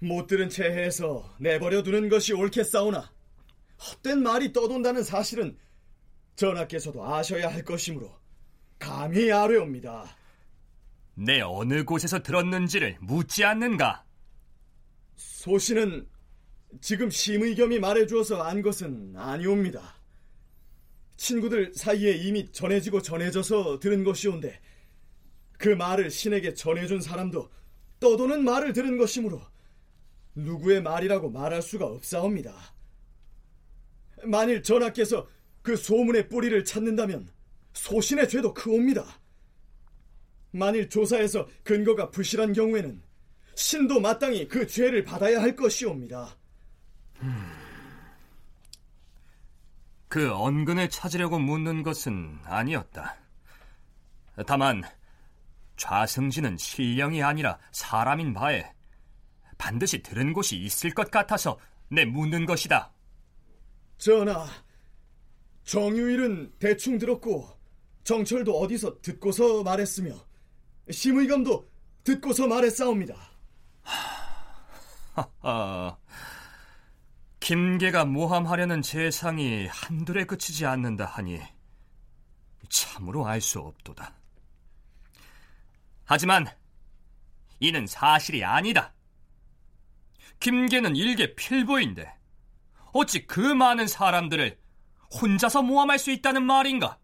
못 0.00 0.26
들은 0.26 0.50
채 0.50 0.64
해서 0.64 1.34
내버려 1.38 1.82
두는 1.82 2.10
것이 2.10 2.34
옳겠사오나 2.34 3.10
헛된 3.80 4.22
말이 4.22 4.52
떠돈다는 4.52 5.04
사실은 5.04 5.56
전하께서도 6.36 7.02
아셔야 7.02 7.48
할 7.48 7.64
것이므로 7.64 8.14
감히 8.78 9.32
아뢰옵니다. 9.32 10.18
내 11.14 11.40
어느 11.40 11.84
곳에서 11.84 12.22
들었는지를 12.22 12.98
묻지 13.00 13.44
않는가? 13.44 14.04
소신은 15.16 16.08
지금 16.80 17.10
심의겸이 17.10 17.78
말해주어서 17.78 18.42
안 18.42 18.62
것은 18.62 19.14
아니옵니다. 19.16 19.94
친구들 21.16 21.72
사이에 21.74 22.12
이미 22.16 22.50
전해지고 22.50 23.02
전해져서 23.02 23.78
들은 23.78 24.02
것이온데 24.02 24.60
그 25.56 25.68
말을 25.68 26.10
신에게 26.10 26.54
전해준 26.54 27.00
사람도 27.00 27.48
떠도는 28.00 28.42
말을 28.42 28.72
들은 28.72 28.98
것이므로 28.98 29.40
누구의 30.34 30.82
말이라고 30.82 31.30
말할 31.30 31.62
수가 31.62 31.86
없사옵니다. 31.86 32.54
만일 34.24 34.62
전하께서 34.62 35.28
그 35.62 35.76
소문의 35.76 36.28
뿌리를 36.28 36.64
찾는다면 36.64 37.28
소신의 37.72 38.28
죄도 38.28 38.52
크옵니다. 38.52 39.20
만일 40.54 40.88
조사에서 40.88 41.48
근거가 41.64 42.10
부실한 42.10 42.52
경우에는 42.52 43.02
신도 43.56 44.00
마땅히 44.00 44.46
그 44.46 44.66
죄를 44.66 45.04
받아야 45.04 45.42
할 45.42 45.56
것이옵니다. 45.56 46.36
그 50.08 50.32
언근을 50.32 50.88
찾으려고 50.90 51.40
묻는 51.40 51.82
것은 51.82 52.38
아니었다. 52.44 53.16
다만 54.46 54.82
좌승지는 55.76 56.56
신령이 56.56 57.22
아니라 57.22 57.58
사람인 57.72 58.32
바에 58.32 58.72
반드시 59.58 60.02
들은 60.02 60.32
곳이 60.32 60.56
있을 60.56 60.94
것 60.94 61.10
같아서 61.10 61.58
내 61.88 62.04
묻는 62.04 62.46
것이다. 62.46 62.92
전하, 63.98 64.46
정유일은 65.64 66.52
대충 66.60 66.98
들었고 66.98 67.48
정철도 68.04 68.56
어디서 68.58 69.00
듣고서 69.00 69.64
말했으며 69.64 70.14
심의감도 70.90 71.70
듣고서 72.02 72.46
말했사옵니다. 72.46 73.14
김계가 77.40 78.04
모함하려는 78.04 78.82
재상이 78.82 79.66
한둘에 79.66 80.24
그치지 80.24 80.66
않는다 80.66 81.04
하니 81.04 81.40
참으로 82.68 83.26
알 83.26 83.40
수 83.40 83.60
없도다. 83.60 84.14
하지만 86.04 86.46
이는 87.60 87.86
사실이 87.86 88.44
아니다. 88.44 88.92
김계는 90.40 90.96
일개 90.96 91.34
필부인데 91.34 92.12
어찌 92.92 93.26
그 93.26 93.40
많은 93.40 93.86
사람들을 93.86 94.58
혼자서 95.20 95.62
모함할 95.62 95.98
수 95.98 96.10
있다는 96.10 96.42
말인가? 96.42 96.98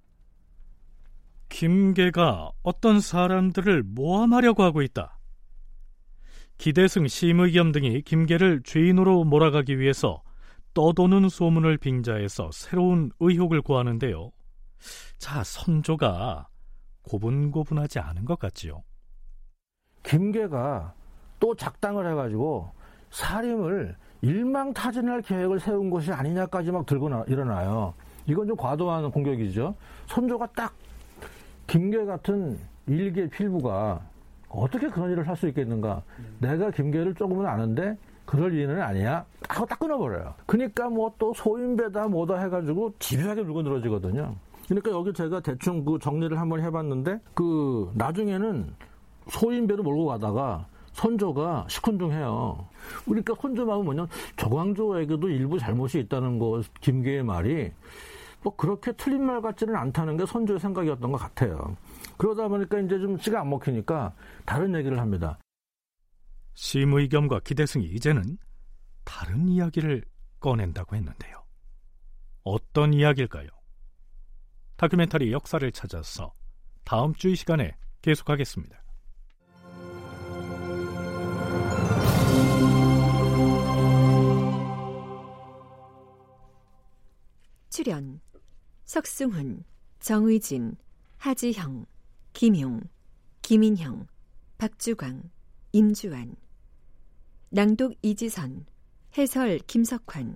김계가 1.51 2.53
어떤 2.63 3.01
사람들을 3.01 3.83
모함하려고 3.83 4.63
하고 4.63 4.81
있다. 4.81 5.19
기대승 6.57 7.07
심의겸 7.07 7.73
등이 7.73 8.03
김계를 8.03 8.63
죄인으로 8.65 9.25
몰아가기 9.25 9.79
위해서 9.79 10.23
떠도는 10.73 11.29
소문을 11.29 11.79
빙자해서 11.79 12.51
새로운 12.53 13.11
의혹을 13.21 13.61
구하는데요. 13.63 14.31
자, 15.19 15.45
선조가 15.45 16.49
고분고분하지 17.03 17.99
않은 17.99 18.25
것 18.25 18.39
같지요. 18.39 18.83
김계가 20.03 20.95
또 21.41 21.55
작당을 21.55 22.11
해가지고 22.11 22.71
사림을 23.11 23.97
일망타진할 24.23 25.23
계획을 25.23 25.61
세운 25.61 25.91
것이 25.91 26.13
아니냐까지 26.13 26.71
막 26.71 26.87
들고 26.87 27.09
나, 27.09 27.25
일어나요. 27.27 27.95
이건 28.27 28.47
좀 28.47 28.57
과도한 28.57 29.11
공격이죠. 29.11 29.75
선조가 30.07 30.49
딱 30.55 30.75
김계 31.71 32.05
같은 32.05 32.59
일개 32.89 33.29
필부가 33.29 34.01
어떻게 34.49 34.89
그런 34.89 35.13
일을 35.13 35.29
할 35.29 35.37
수 35.37 35.47
있겠는가? 35.47 36.03
내가 36.41 36.73
김계를 36.73 37.15
조금은 37.15 37.47
아는데 37.47 37.97
그럴 38.27 38.53
일은 38.53 38.81
아니야. 38.83 39.25
하고 39.49 39.67
딱 39.67 39.79
끊어버려요. 39.79 40.35
그러니까 40.47 40.89
뭐 40.89 41.15
또 41.17 41.33
소인배다 41.33 42.09
뭐다 42.09 42.41
해가지고 42.41 42.93
집요하게 42.99 43.43
물고 43.43 43.63
늘어지거든요. 43.63 44.35
그러니까 44.67 44.91
여기 44.91 45.13
제가 45.13 45.39
대충 45.41 45.85
그 45.85 45.97
정리를 46.01 46.37
한번 46.41 46.61
해봤는데 46.61 47.21
그 47.35 47.93
나중에는 47.95 48.75
소인배로 49.29 49.85
몰고 49.85 50.07
가다가 50.07 50.67
선조가 50.95 51.67
시큰둥해요. 51.69 52.67
그러니까 53.05 53.33
선조 53.41 53.65
마음은 53.65 53.85
뭐냐 53.85 54.09
조광조에게도 54.37 55.29
일부 55.29 55.57
잘못이 55.57 56.01
있다는 56.01 56.41
거 56.41 56.63
김계의 56.81 57.23
말이 57.23 57.71
뭐 58.43 58.57
그렇게 58.57 58.93
틀린 58.93 59.25
말 59.25 59.41
같지는 59.43 59.77
않다는 59.77 60.17
게 60.17 60.27
선조의 60.27 60.59
생각이었던 60.61 61.13
것 61.13 61.19
같아요. 61.19 61.77
그러다 62.17 62.49
보니까 62.49 62.79
이제 62.81 62.99
좀 62.99 63.19
씨가 63.19 63.41
안 63.41 63.51
먹히니까 63.51 64.15
다른 64.47 64.75
얘기를 64.75 64.99
합니다. 64.99 65.39
심의겸과 66.55 67.41
기대승이 67.41 67.87
이제는 67.87 68.39
다른 69.05 69.49
이야기를 69.49 70.05
꺼낸다고 70.41 70.97
했는데요. 70.97 71.45
어떤 72.45 72.93
이야기일까요? 72.95 73.49
다큐멘터리 74.77 75.33
역사를 75.33 75.71
찾아서 75.73 76.33
다음 76.85 77.15
주 77.15 77.29
이 77.29 77.37
시간에 77.37 77.77
계속하겠습니다. 78.03 78.81
출연 87.69 88.21
석승훈, 88.91 89.63
정의진, 90.01 90.77
하지형, 91.19 91.87
김용, 92.33 92.81
김인형, 93.41 94.09
박주광, 94.59 95.31
임주환 95.71 96.35
낭독 97.51 97.95
이지선 98.03 98.67
해설 99.17 99.59
김석환 99.59 100.35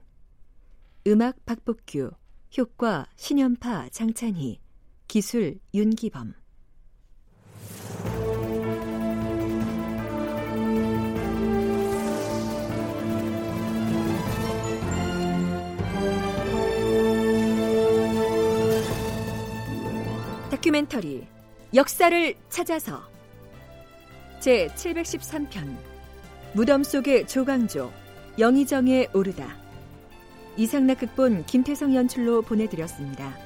음악 1.08 1.44
박복규 1.44 2.12
효과 2.56 3.08
신연파 3.16 3.88
장찬희 3.88 4.60
기술 5.08 5.58
윤기범 5.74 6.34
다큐멘터리 20.64 21.26
역사를 21.74 22.34
찾아서 22.48 23.02
제 24.40 24.68
713편 24.68 25.76
무덤 26.54 26.82
속의 26.82 27.26
조광조 27.26 27.92
영의정에 28.38 29.08
오르다 29.12 29.58
이상락 30.56 31.00
극본 31.00 31.44
김태성 31.44 31.94
연출로 31.94 32.40
보내드렸습니다. 32.40 33.43